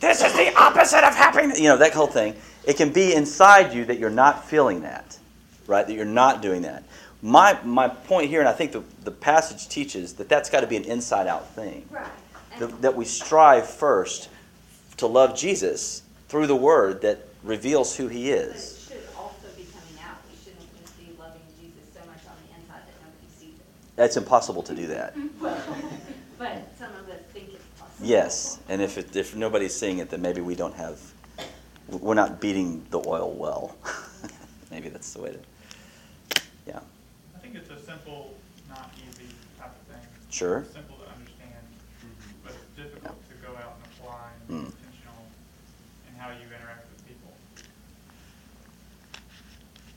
This 0.00 0.22
is 0.22 0.32
the 0.32 0.50
opposite 0.58 1.04
of 1.04 1.14
happiness. 1.14 1.60
You 1.60 1.68
know 1.68 1.76
that 1.76 1.92
whole 1.92 2.06
thing. 2.06 2.34
It 2.66 2.78
can 2.78 2.90
be 2.90 3.12
inside 3.14 3.74
you 3.74 3.84
that 3.84 3.98
you're 3.98 4.08
not 4.08 4.46
feeling 4.46 4.80
that, 4.80 5.18
right? 5.66 5.86
That 5.86 5.92
you're 5.92 6.06
not 6.06 6.40
doing 6.40 6.62
that. 6.62 6.84
My 7.20 7.58
my 7.64 7.88
point 7.88 8.30
here, 8.30 8.40
and 8.40 8.48
I 8.48 8.52
think 8.52 8.72
the 8.72 8.82
the 9.02 9.10
passage 9.10 9.68
teaches 9.68 10.14
that 10.14 10.28
that's 10.30 10.48
got 10.48 10.60
to 10.60 10.66
be 10.66 10.76
an 10.76 10.84
inside 10.84 11.26
out 11.26 11.50
thing. 11.50 11.86
Right. 11.90 12.06
And- 12.54 12.60
that, 12.62 12.82
that 12.82 12.96
we 12.96 13.04
strive 13.04 13.68
first 13.68 14.28
to 14.98 15.06
love 15.06 15.36
Jesus 15.36 16.02
through 16.28 16.46
the 16.46 16.56
Word 16.56 17.00
that 17.02 17.26
reveals 17.42 17.96
who 17.96 18.08
He 18.08 18.30
But 18.30 18.38
is. 18.40 18.88
it 18.90 18.92
should 18.94 19.08
also 19.16 19.48
be 19.56 19.64
coming 19.64 20.02
out. 20.08 20.16
We 20.30 20.36
shouldn't 20.44 20.80
just 20.82 20.98
be 20.98 21.06
loving 21.18 21.40
Jesus 21.60 21.82
so 21.92 22.00
much 22.00 22.20
on 22.26 22.34
the 22.46 22.54
inside 22.60 22.82
that 22.86 22.96
nobody 23.02 23.28
sees 23.38 23.54
it. 23.58 23.66
That's 23.96 24.16
impossible 24.16 24.62
to 24.64 24.74
do 24.74 24.86
that. 24.88 25.14
Well, 25.40 25.60
but 26.38 26.66
some 26.78 26.90
of 26.96 27.08
us 27.08 27.20
think 27.32 27.50
it's 27.52 27.64
possible. 27.78 28.06
Yes, 28.06 28.58
and 28.68 28.82
if 28.82 28.98
it, 28.98 29.14
if 29.14 29.36
nobody's 29.36 29.74
seeing 29.74 29.98
it, 29.98 30.10
then 30.10 30.20
maybe 30.20 30.40
we 30.40 30.54
don't 30.56 30.74
have, 30.74 30.98
we're 31.88 32.14
not 32.14 32.40
beating 32.40 32.84
the 32.90 32.98
oil 33.06 33.32
well. 33.32 33.76
maybe 34.70 34.88
that's 34.88 35.12
the 35.12 35.20
way 35.22 35.30
to, 35.30 36.40
yeah. 36.66 36.80
I 37.36 37.38
think 37.38 37.54
it's 37.54 37.70
a 37.70 37.78
simple, 37.78 38.34
not 38.68 38.90
easy 38.98 39.28
type 39.60 39.70
of 39.80 39.94
thing. 39.94 40.04
Sure. 40.30 40.64
Simple 40.72 40.96
to 40.96 41.04
understand, 41.12 41.64
but 42.42 42.52
it's 42.52 42.76
difficult 42.82 43.16
to 43.30 43.34
go 43.46 43.54
out 43.56 43.76
and 43.78 43.84
apply 43.94 44.28
and 44.48 44.58
Mm. 44.58 44.64
be 44.64 44.72
intentional 44.74 45.24
in 46.08 46.14
how 46.18 46.30
you 46.30 46.46
interact 46.46 46.90
with 46.90 47.06
people. 47.06 47.30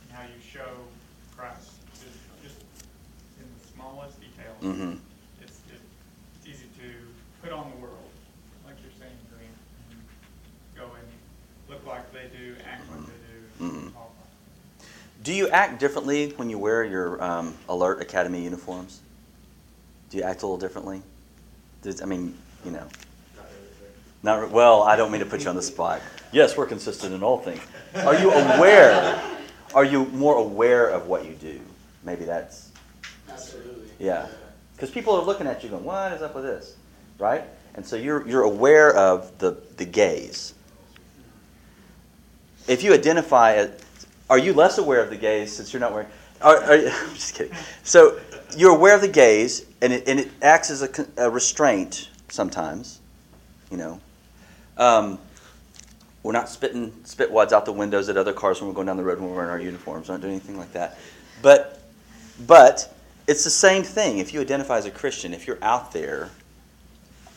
And 0.03 0.11
how 0.17 0.23
you 0.23 0.39
show 0.57 0.69
Christ, 1.35 1.71
just, 1.93 2.17
just 2.43 2.55
in 3.39 3.45
the 3.45 3.67
smallest 3.73 4.17
details. 4.19 4.57
Mm-hmm. 4.63 4.97
It's, 5.41 5.59
it's 5.71 6.47
easy 6.47 6.65
to 6.79 6.87
put 7.43 7.51
on 7.51 7.71
the 7.75 7.77
world, 7.81 7.97
like 8.65 8.75
you're 8.81 8.91
saying, 8.99 9.15
Green, 9.35 9.49
and 9.91 9.99
go 10.75 10.85
and 10.95 11.07
look 11.69 11.85
like 11.85 12.11
they 12.11 12.27
do, 12.35 12.55
act 12.65 12.83
like 12.91 13.05
they 13.05 13.13
do, 13.13 13.65
Mhm. 13.65 13.93
talk 13.93 14.09
like 14.17 14.87
they 15.19 15.23
do. 15.23 15.33
You 15.33 15.49
act 15.49 15.79
differently 15.79 16.33
when 16.37 16.49
you 16.49 16.57
wear 16.57 16.83
your 16.83 17.21
um, 17.23 17.53
Alert 17.69 18.01
Academy 18.01 18.43
uniforms? 18.43 19.01
Do 20.09 20.17
you 20.17 20.23
act 20.23 20.41
a 20.41 20.45
little 20.45 20.57
differently? 20.57 21.01
Does, 21.83 22.01
I 22.01 22.05
mean, 22.05 22.35
you 22.65 22.71
know. 22.71 22.79
Not 23.35 23.45
really, 23.45 23.91
Not 24.23 24.41
re- 24.41 24.47
well. 24.47 24.83
I 24.83 24.95
don't 24.95 25.11
mean 25.11 25.19
to 25.19 25.27
put 25.27 25.43
you 25.43 25.49
on 25.49 25.55
the 25.55 25.61
spot. 25.61 26.01
Yes, 26.31 26.57
we're 26.57 26.65
consistent 26.65 27.13
in 27.13 27.21
all 27.23 27.37
things. 27.37 27.61
Are 27.95 28.15
you 28.17 28.31
aware? 28.31 29.21
Are 29.73 29.83
you 29.83 30.05
more 30.05 30.35
aware 30.35 30.87
of 30.87 31.07
what 31.07 31.25
you 31.25 31.33
do? 31.33 31.59
Maybe 32.03 32.25
that's 32.25 32.71
Absolutely. 33.29 33.89
yeah. 33.99 34.27
Because 34.75 34.91
people 34.91 35.15
are 35.15 35.23
looking 35.23 35.47
at 35.47 35.63
you, 35.63 35.69
going, 35.69 35.83
"What 35.83 36.13
is 36.13 36.21
up 36.21 36.35
with 36.35 36.43
this?" 36.43 36.75
Right? 37.19 37.43
And 37.75 37.85
so 37.85 37.95
you're 37.95 38.27
you're 38.27 38.43
aware 38.43 38.95
of 38.95 39.37
the 39.39 39.57
the 39.77 39.85
gaze. 39.85 40.53
If 42.67 42.83
you 42.83 42.93
identify 42.93 43.53
it, 43.53 43.83
are 44.29 44.37
you 44.37 44.53
less 44.53 44.77
aware 44.77 45.01
of 45.01 45.09
the 45.09 45.15
gaze 45.15 45.55
since 45.55 45.73
you're 45.73 45.79
not 45.79 45.93
wearing? 45.93 46.09
Are, 46.41 46.57
are, 46.57 46.73
I'm 46.73 47.13
just 47.13 47.35
kidding. 47.35 47.55
So 47.83 48.19
you're 48.55 48.75
aware 48.75 48.95
of 48.95 49.01
the 49.01 49.07
gaze, 49.07 49.65
and 49.81 49.93
it, 49.93 50.07
and 50.07 50.19
it 50.19 50.31
acts 50.41 50.69
as 50.69 50.81
a, 50.81 51.07
a 51.17 51.29
restraint 51.29 52.09
sometimes. 52.29 52.99
You 53.71 53.77
know, 53.77 53.99
um, 54.77 55.19
we're 56.27 56.33
not 56.33 56.49
spitting 56.49 56.91
spit 57.05 57.31
wads 57.31 57.53
out 57.53 57.63
the 57.63 57.71
windows 57.71 58.09
at 58.09 58.17
other 58.17 58.33
cars 58.33 58.59
when 58.59 58.67
we're 58.67 58.73
going 58.73 58.85
down 58.85 58.97
the 58.97 59.03
road 59.03 59.17
when 59.17 59.29
we're 59.29 59.35
wearing 59.37 59.49
our 59.49 59.61
uniforms. 59.61 60.09
Not 60.09 60.19
doing 60.19 60.33
anything 60.33 60.57
like 60.57 60.73
that. 60.73 60.97
But 61.41 61.79
but 62.45 62.93
it's 63.27 63.45
the 63.45 63.49
same 63.49 63.81
thing. 63.81 64.17
If 64.17 64.33
you 64.33 64.41
identify 64.41 64.77
as 64.77 64.85
a 64.85 64.91
Christian, 64.91 65.33
if 65.33 65.47
you're 65.47 65.57
out 65.61 65.93
there 65.93 66.29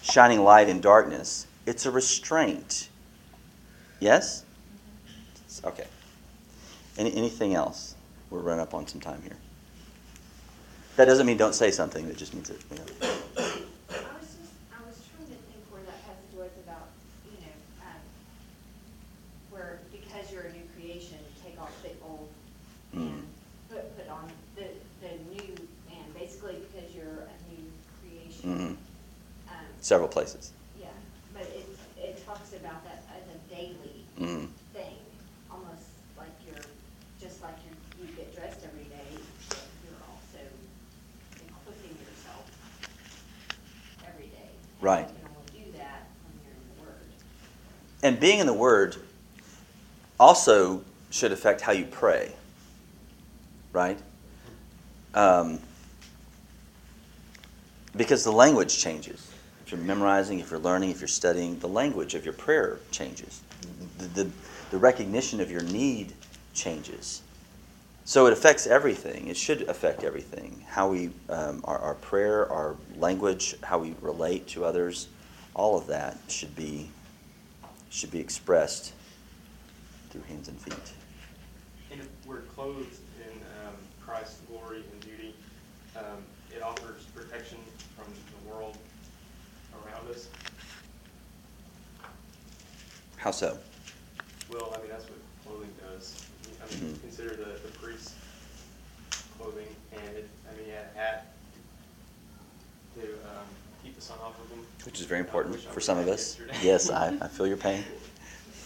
shining 0.02 0.42
light 0.42 0.68
in 0.68 0.80
darkness, 0.80 1.46
it's 1.66 1.86
a 1.86 1.90
restraint. 1.92 2.88
Yes? 4.00 4.44
Okay. 5.64 5.86
Any, 6.98 7.14
anything 7.14 7.54
else? 7.54 7.94
We're 8.28 8.40
running 8.40 8.62
up 8.62 8.74
on 8.74 8.88
some 8.88 9.00
time 9.00 9.22
here. 9.22 9.36
That 10.96 11.04
doesn't 11.04 11.26
mean 11.26 11.36
don't 11.36 11.54
say 11.54 11.70
something. 11.70 12.08
That 12.08 12.16
just 12.16 12.34
means 12.34 12.48
that, 12.48 12.58
you 12.70 12.76
know. 12.76 12.82
I 12.98 13.46
was 14.18 14.34
just, 14.34 14.52
I 14.74 14.82
was 14.84 14.98
trying 15.14 15.28
to 15.28 15.38
think 15.46 15.62
where 15.70 15.82
that 15.82 16.02
passage 16.04 16.34
was 16.36 16.50
about, 16.64 16.88
you 17.24 17.38
know, 17.40 17.86
um, 17.86 18.00
where 19.50 19.80
because 19.92 20.30
you're 20.32 20.42
a 20.42 20.52
new 20.52 20.64
creation, 20.76 21.18
take 21.44 21.60
off 21.60 21.72
the 21.82 21.90
old 22.04 22.28
Mm. 22.94 23.06
and 23.06 23.22
put, 23.70 23.96
put 23.96 24.08
on 24.08 24.30
the, 24.56 24.64
the 25.00 25.14
new 25.32 25.54
man, 25.88 26.04
basically 26.18 26.56
because 26.72 26.92
you're 26.94 27.04
a 27.04 27.36
new 27.50 27.70
creation. 28.00 28.76
Mhm. 28.76 29.50
Um, 29.50 29.66
Several 29.90 30.08
places. 30.08 30.52
yeah, 30.78 30.86
but 31.34 31.42
it, 31.42 31.66
it 31.98 32.24
talks 32.24 32.52
about 32.52 32.84
that 32.84 33.02
as 33.10 33.24
a 33.34 33.52
daily 33.52 34.04
Mm. 34.20 34.46
thing, 34.72 34.94
almost 35.50 35.82
like 36.16 36.30
you're, 36.46 36.62
just 37.20 37.42
like 37.42 37.56
you, 37.66 38.06
you 38.06 38.12
get 38.14 38.32
dressed 38.32 38.60
every 38.64 38.84
day, 38.84 39.18
but 39.48 39.58
you're 39.82 39.98
also 40.08 40.38
equipping 41.34 41.96
yourself 42.06 42.44
every 44.06 44.26
day. 44.28 44.36
And 44.54 44.80
Right. 44.80 45.08
You 45.08 45.14
can 45.16 45.26
only 45.36 45.64
do 45.72 45.78
that 45.78 46.06
when 46.24 46.38
you're 46.44 46.54
in 46.54 46.62
the 46.76 46.82
Word. 46.84 47.08
And 48.04 48.20
being 48.20 48.38
in 48.38 48.46
the 48.46 48.52
Word 48.52 48.94
also 50.20 50.84
should 51.10 51.32
affect 51.32 51.62
how 51.62 51.72
you 51.72 51.86
pray, 51.86 52.30
right? 53.72 53.98
Um, 55.14 55.58
because 57.96 58.22
the 58.22 58.30
language 58.30 58.78
changes. 58.78 59.26
If 59.70 59.76
you're 59.76 59.86
memorizing, 59.86 60.40
if 60.40 60.50
you're 60.50 60.58
learning, 60.58 60.90
if 60.90 61.00
you're 61.00 61.06
studying, 61.06 61.56
the 61.60 61.68
language 61.68 62.16
of 62.16 62.24
your 62.24 62.34
prayer 62.34 62.80
changes. 62.90 63.40
The, 63.98 64.24
the, 64.24 64.30
the 64.72 64.78
recognition 64.78 65.40
of 65.40 65.48
your 65.48 65.62
need 65.62 66.12
changes. 66.54 67.22
So 68.04 68.26
it 68.26 68.32
affects 68.32 68.66
everything. 68.66 69.28
It 69.28 69.36
should 69.36 69.62
affect 69.68 70.02
everything. 70.02 70.64
How 70.68 70.88
we, 70.88 71.10
um, 71.28 71.60
our, 71.62 71.78
our 71.78 71.94
prayer, 71.94 72.50
our 72.50 72.74
language, 72.96 73.54
how 73.62 73.78
we 73.78 73.94
relate 74.00 74.48
to 74.48 74.64
others, 74.64 75.06
all 75.54 75.78
of 75.78 75.86
that 75.86 76.18
should 76.26 76.56
be 76.56 76.90
should 77.90 78.10
be 78.10 78.18
expressed 78.18 78.92
through 80.10 80.22
hands 80.22 80.48
and 80.48 80.60
feet. 80.60 80.92
And 81.92 82.00
if 82.00 82.08
we're 82.26 82.40
clothed 82.40 82.98
in 83.24 83.38
um, 83.64 83.74
Christ's 84.04 84.40
glory 84.48 84.82
and 84.90 85.00
beauty, 85.00 85.32
um, 85.96 86.24
it 86.52 86.60
offers 86.60 87.04
protection 87.14 87.58
from 87.96 88.12
the 88.12 88.52
world 88.52 88.76
How 93.16 93.30
so? 93.30 93.58
Well, 94.50 94.72
I 94.74 94.78
mean, 94.80 94.88
that's 94.90 95.04
what 95.04 95.18
clothing 95.44 95.70
does. 95.80 96.24
I 96.62 96.74
mean, 96.74 96.94
Mhm. 96.94 97.00
consider 97.02 97.36
the, 97.36 97.58
the 97.62 97.68
priest's 97.78 98.14
clothing, 99.36 99.66
and 99.92 100.16
it, 100.16 100.28
I 100.50 100.56
mean, 100.56 100.64
he 100.66 100.70
had 100.70 100.86
a 100.94 100.98
hat 100.98 101.26
to 102.96 103.02
um, 103.02 103.46
keep 103.82 103.94
the 103.94 104.00
sun 104.00 104.18
off 104.22 104.40
of 104.42 104.50
him. 104.50 104.64
Which 104.84 105.00
is 105.00 105.06
very 105.06 105.20
I 105.20 105.24
important 105.24 105.54
wish 105.54 105.66
I 105.66 105.70
for 105.70 105.80
some 105.80 105.98
of 105.98 106.08
us. 106.08 106.38
yesterday. 106.38 106.58
Yes, 106.62 106.90
I, 106.90 107.08
I 107.20 107.28
feel 107.28 107.46
your 107.46 107.56
pain. 107.68 107.84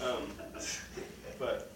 Um, 0.01 0.31
but, 1.39 1.71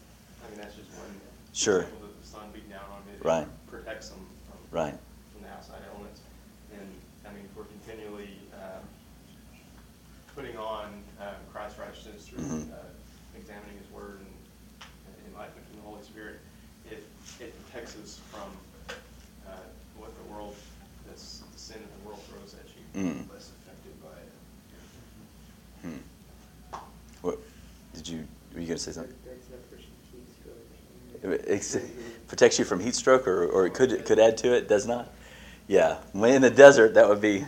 I 0.45 0.51
mean, 0.51 0.59
that's 0.61 0.77
just 0.77 0.91
one 0.93 1.21
Sure. 1.53 1.81
example 1.83 2.07
that 2.07 2.21
the 2.23 2.27
sun 2.27 2.51
beating 2.53 2.71
down 2.71 2.85
on 2.93 3.03
it. 3.13 3.25
Right. 3.25 3.47
Protects 3.67 4.11
them 4.11 4.25
from, 4.49 4.59
Right. 4.79 4.95
from 5.33 5.43
the 5.43 5.49
outside 5.51 5.83
elements. 5.93 6.21
And, 6.73 6.89
I 7.27 7.33
mean, 7.35 7.45
if 7.45 7.57
we're 7.57 7.65
continually, 7.65 8.39
um, 8.55 8.87
putting 10.39 10.57
on 10.57 11.03
um, 11.21 11.35
Christ's 11.53 11.81
righteousness 11.81 12.29
through 12.29 12.45
Mhm. 12.45 12.71
uh, 12.73 12.77
examining 13.37 13.77
His 13.77 13.91
Word 13.91 14.21
and 14.21 14.29
and 14.81 15.33
enlightenment 15.33 15.67
from 15.67 15.77
the 15.79 15.83
Holy 15.83 16.03
Spirit, 16.05 16.39
it, 16.89 17.03
it 17.41 17.53
protects 17.67 17.97
us 17.97 18.21
from 18.31 18.49
uh, 19.49 19.51
what 19.97 20.11
the 20.17 20.33
world, 20.33 20.55
that's 21.09 21.43
the 21.53 21.59
sin 21.59 21.79
of 21.83 21.91
the 22.01 22.09
world 22.09 22.23
throws 22.31 22.55
at 22.55 22.67
you. 22.69 23.03
Mm. 23.03 23.33
Less 23.33 23.51
affected 23.51 24.01
by 24.01 24.15
it. 24.23 24.31
Hmm. 25.83 26.79
What, 27.23 27.39
did 27.95 28.07
you, 28.07 28.19
were 28.55 28.61
you 28.61 28.67
going 28.67 28.79
to 28.79 28.83
say 28.85 28.93
something? 28.93 29.15
Ex- 31.49 31.77
Protects 32.29 32.59
you 32.61 32.65
from 32.65 32.79
heat 32.79 32.95
stroke, 32.95 33.27
or, 33.27 33.45
or 33.47 33.67
it 33.67 33.75
could, 33.75 33.91
it 33.91 34.05
could 34.05 34.21
add 34.21 34.37
to 34.39 34.55
it, 34.55 34.69
does 34.69 34.87
not? 34.87 35.11
Yeah, 35.67 35.99
in 36.15 36.43
the 36.43 36.51
desert, 36.51 36.95
that 36.95 37.09
would 37.09 37.21
be. 37.21 37.45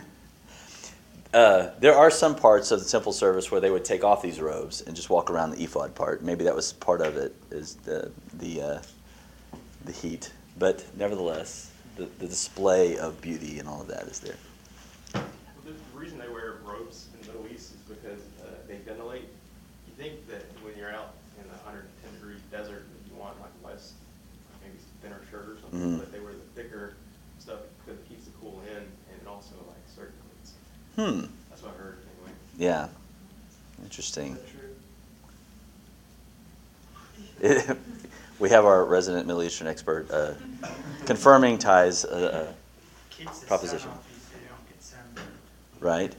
Uh, 1.33 1.69
there 1.79 1.95
are 1.95 2.11
some 2.11 2.35
parts 2.35 2.71
of 2.71 2.83
the 2.83 2.89
temple 2.89 3.13
service 3.13 3.49
where 3.51 3.61
they 3.61 3.71
would 3.71 3.85
take 3.85 4.03
off 4.03 4.21
these 4.21 4.41
robes 4.41 4.81
and 4.81 4.95
just 4.95 5.09
walk 5.09 5.31
around 5.31 5.51
the 5.51 5.63
ephod 5.63 5.95
part. 5.95 6.21
Maybe 6.21 6.43
that 6.43 6.53
was 6.55 6.73
part 6.73 6.99
of 6.99 7.15
it, 7.15 7.33
is 7.51 7.75
the 7.75 8.11
the 8.33 8.61
uh, 8.61 8.81
the 9.85 9.93
heat. 9.93 10.33
But 10.59 10.83
nevertheless, 10.97 11.71
the, 11.95 12.07
the 12.19 12.27
display 12.27 12.97
of 12.97 13.21
beauty 13.21 13.59
and 13.59 13.67
all 13.69 13.79
of 13.81 13.87
that 13.87 14.03
is 14.03 14.19
there. 14.19 14.35
Well, 15.13 15.23
The 15.65 15.71
the 15.71 15.97
reason 15.99 16.17
they 16.19 16.27
wear 16.27 16.57
robes 16.65 17.07
in 17.13 17.25
the 17.25 17.31
Middle 17.33 17.47
East 17.47 17.75
is 17.75 17.95
because 17.95 18.19
uh, 18.43 18.47
they 18.67 18.75
ventilate. 18.79 19.29
You 19.87 19.93
think 19.97 20.27
that 20.27 20.43
when 20.61 20.75
you're 20.77 20.91
out 20.93 21.13
in 21.39 21.47
the 21.47 21.55
110 21.63 22.13
degree 22.19 22.35
desert, 22.51 22.83
that 22.91 23.09
you 23.09 23.17
want 23.17 23.39
like 23.39 23.55
less, 23.71 23.93
maybe 24.61 24.75
thinner 25.01 25.21
shirt 25.31 25.47
or 25.47 25.57
something, 25.61 25.95
Mhm. 25.95 25.99
but 25.99 26.11
they 26.11 26.19
wear 26.19 26.33
the 26.33 26.61
thicker 26.61 26.95
stuff 27.39 27.59
because 27.79 28.01
it 28.01 28.09
keeps 28.09 28.25
the 28.25 28.31
cool 28.41 28.61
in 28.69 28.83
and 28.83 29.15
it 29.21 29.27
also 29.27 29.55
like 29.69 29.79
circulates. 29.87 30.59
Hmm. 31.01 31.21
That's 31.49 31.63
what 31.63 31.73
I 31.73 31.77
heard 31.81 31.97
anyway. 32.19 32.31
Yeah. 32.59 32.87
Interesting. 33.81 34.37
we 38.39 38.49
have 38.49 38.65
our 38.65 38.85
resident 38.85 39.25
Middle 39.25 39.41
Eastern 39.41 39.65
expert 39.65 40.11
uh, 40.11 40.35
confirming 41.07 41.57
Ty's 41.57 42.05
uh, 42.05 42.53
Keeps 43.09 43.39
the 43.39 43.47
Proposition. 43.47 43.89
sun 43.89 43.97
off 43.97 44.07
you 44.13 44.19
so 44.19 44.37
you 44.43 44.47
don't 44.47 44.69
get 44.69 44.83
sunburned. 44.83 45.27
right, 45.79 46.15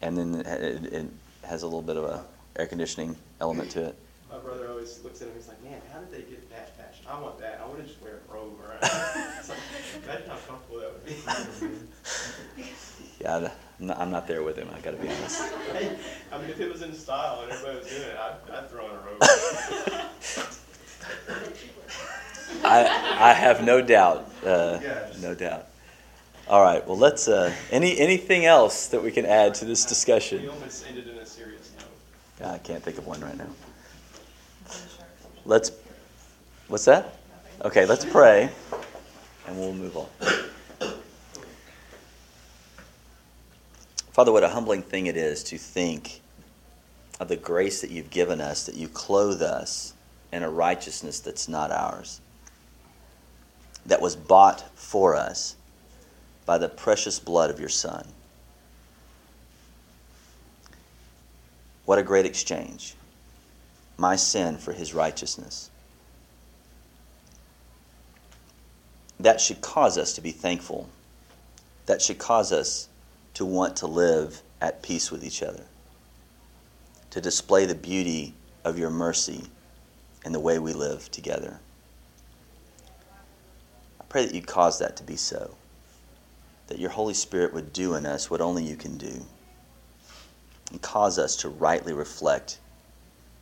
and 0.00 0.18
then 0.18 0.34
it, 0.40 0.46
it, 0.46 0.92
it 0.92 1.06
has 1.44 1.62
a 1.62 1.66
little 1.66 1.80
bit 1.80 1.96
of 1.96 2.02
a 2.02 2.24
air 2.56 2.66
conditioning 2.66 3.14
element 3.40 3.70
to 3.70 3.84
it. 3.84 3.96
My 4.28 4.38
brother 4.38 4.68
always 4.68 4.98
looks 5.04 5.22
at 5.22 5.28
him, 5.28 5.34
and 5.34 5.40
he's 5.40 5.48
like, 5.48 5.62
man, 5.62 5.80
how 5.92 6.00
did 6.00 6.10
they 6.10 6.28
get 6.28 6.50
that 6.50 6.76
fashion? 6.76 7.06
I 7.08 7.20
want 7.20 7.38
that. 7.38 7.60
I 7.62 7.68
want 7.68 7.78
to 7.78 7.86
just 7.86 8.02
wear 8.02 8.14
a 8.28 8.34
robe 8.34 8.58
around. 8.60 8.80
It's 9.38 9.48
like, 9.48 9.58
Imagine 10.02 10.28
how 10.28 10.36
comfortable 10.48 10.80
that 10.80 10.92
would 10.92 11.06
be. 11.06 12.64
Yeah, 13.20 13.50
I'm 13.82 13.88
not, 13.88 13.98
I'm 13.98 14.10
not 14.12 14.28
there 14.28 14.44
with 14.44 14.56
him. 14.56 14.68
I 14.72 14.78
got 14.78 14.92
to 14.92 14.96
be 14.96 15.08
honest. 15.08 15.42
I 16.32 16.38
mean, 16.38 16.50
if 16.50 16.60
it 16.60 16.70
was 16.70 16.82
in 16.82 16.94
style 16.94 17.40
and 17.42 17.50
everybody 17.50 17.78
was 17.80 17.88
doing 17.88 18.02
it, 18.02 18.16
I'd, 18.16 18.54
I'd 18.54 18.70
throw 18.70 18.86
in 18.86 18.92
a 18.92 18.94
robe. 18.94 19.20
I 22.64 23.28
I 23.30 23.32
have 23.32 23.64
no 23.64 23.82
doubt. 23.82 24.30
Uh, 24.46 24.78
just- 24.78 25.20
no 25.20 25.34
doubt. 25.34 25.66
All 26.46 26.62
right. 26.62 26.86
Well, 26.86 26.96
let's. 26.96 27.26
Uh, 27.26 27.52
any 27.72 27.98
anything 27.98 28.44
else 28.46 28.86
that 28.88 29.02
we 29.02 29.10
can 29.10 29.26
add 29.26 29.54
to 29.54 29.64
this 29.64 29.84
discussion? 29.84 30.42
We 30.42 30.48
almost 30.48 30.86
ended 30.86 31.08
in 31.08 31.16
a 31.16 31.26
serious 31.26 31.72
note. 31.76 32.50
I 32.50 32.58
can't 32.58 32.84
think 32.84 32.98
of 32.98 33.06
one 33.08 33.20
right 33.20 33.36
now. 33.36 33.50
Let's. 35.44 35.72
What's 36.68 36.84
that? 36.84 37.16
Okay, 37.64 37.84
let's 37.86 38.04
pray, 38.04 38.48
and 39.48 39.58
we'll 39.58 39.74
move 39.74 39.96
on. 39.96 40.06
Father, 44.12 44.30
what 44.30 44.44
a 44.44 44.48
humbling 44.48 44.82
thing 44.82 45.06
it 45.06 45.16
is 45.16 45.42
to 45.44 45.56
think 45.56 46.20
of 47.18 47.28
the 47.28 47.36
grace 47.36 47.80
that 47.80 47.90
you've 47.90 48.10
given 48.10 48.40
us, 48.42 48.66
that 48.66 48.74
you 48.74 48.88
clothe 48.88 49.40
us 49.40 49.94
in 50.30 50.42
a 50.42 50.50
righteousness 50.50 51.20
that's 51.20 51.48
not 51.48 51.70
ours, 51.70 52.20
that 53.86 54.02
was 54.02 54.14
bought 54.14 54.64
for 54.76 55.16
us 55.16 55.56
by 56.44 56.58
the 56.58 56.68
precious 56.68 57.18
blood 57.18 57.50
of 57.50 57.58
your 57.58 57.70
Son. 57.70 58.06
What 61.86 61.98
a 61.98 62.02
great 62.02 62.26
exchange. 62.26 62.94
My 63.96 64.16
sin 64.16 64.58
for 64.58 64.72
his 64.72 64.92
righteousness. 64.92 65.70
That 69.18 69.40
should 69.40 69.60
cause 69.60 69.96
us 69.96 70.12
to 70.14 70.20
be 70.20 70.32
thankful. 70.32 70.88
That 71.86 72.02
should 72.02 72.18
cause 72.18 72.52
us 72.52 72.88
to 73.34 73.44
want 73.44 73.76
to 73.76 73.86
live 73.86 74.42
at 74.60 74.82
peace 74.82 75.10
with 75.10 75.24
each 75.24 75.42
other. 75.42 75.64
To 77.10 77.20
display 77.20 77.66
the 77.66 77.74
beauty 77.74 78.34
of 78.64 78.78
your 78.78 78.90
mercy 78.90 79.44
in 80.24 80.32
the 80.32 80.40
way 80.40 80.58
we 80.58 80.72
live 80.72 81.10
together. 81.10 81.60
I 84.00 84.04
pray 84.08 84.24
that 84.24 84.34
you 84.34 84.42
cause 84.42 84.78
that 84.78 84.96
to 84.96 85.02
be 85.02 85.16
so. 85.16 85.56
That 86.68 86.78
your 86.78 86.90
Holy 86.90 87.14
Spirit 87.14 87.52
would 87.52 87.72
do 87.72 87.94
in 87.94 88.06
us 88.06 88.30
what 88.30 88.40
only 88.40 88.64
you 88.64 88.76
can 88.76 88.96
do 88.96 89.26
and 90.70 90.80
cause 90.80 91.18
us 91.18 91.36
to 91.36 91.48
rightly 91.48 91.92
reflect 91.92 92.58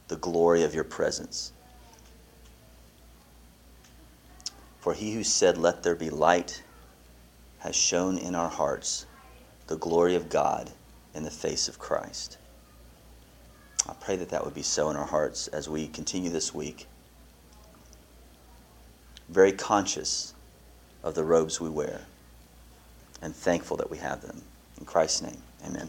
the 0.08 0.16
glory 0.16 0.64
of 0.64 0.74
your 0.74 0.84
presence. 0.84 1.52
For 4.80 4.94
he 4.94 5.14
who 5.14 5.22
said, 5.22 5.56
Let 5.56 5.82
there 5.82 5.94
be 5.94 6.10
light, 6.10 6.62
has 7.60 7.76
shone 7.76 8.18
in 8.18 8.34
our 8.34 8.48
hearts 8.48 9.06
the 9.70 9.76
glory 9.76 10.16
of 10.16 10.28
God 10.28 10.68
in 11.14 11.22
the 11.22 11.30
face 11.30 11.68
of 11.68 11.78
Christ. 11.78 12.38
I 13.88 13.94
pray 14.00 14.16
that 14.16 14.30
that 14.30 14.44
would 14.44 14.52
be 14.52 14.62
so 14.62 14.90
in 14.90 14.96
our 14.96 15.06
hearts 15.06 15.46
as 15.46 15.68
we 15.68 15.86
continue 15.86 16.28
this 16.28 16.52
week. 16.52 16.88
Very 19.28 19.52
conscious 19.52 20.34
of 21.04 21.14
the 21.14 21.22
robes 21.22 21.60
we 21.60 21.70
wear 21.70 22.00
and 23.22 23.32
thankful 23.32 23.76
that 23.76 23.88
we 23.88 23.98
have 23.98 24.22
them. 24.22 24.42
In 24.80 24.86
Christ's 24.86 25.22
name, 25.22 25.40
amen. 25.64 25.88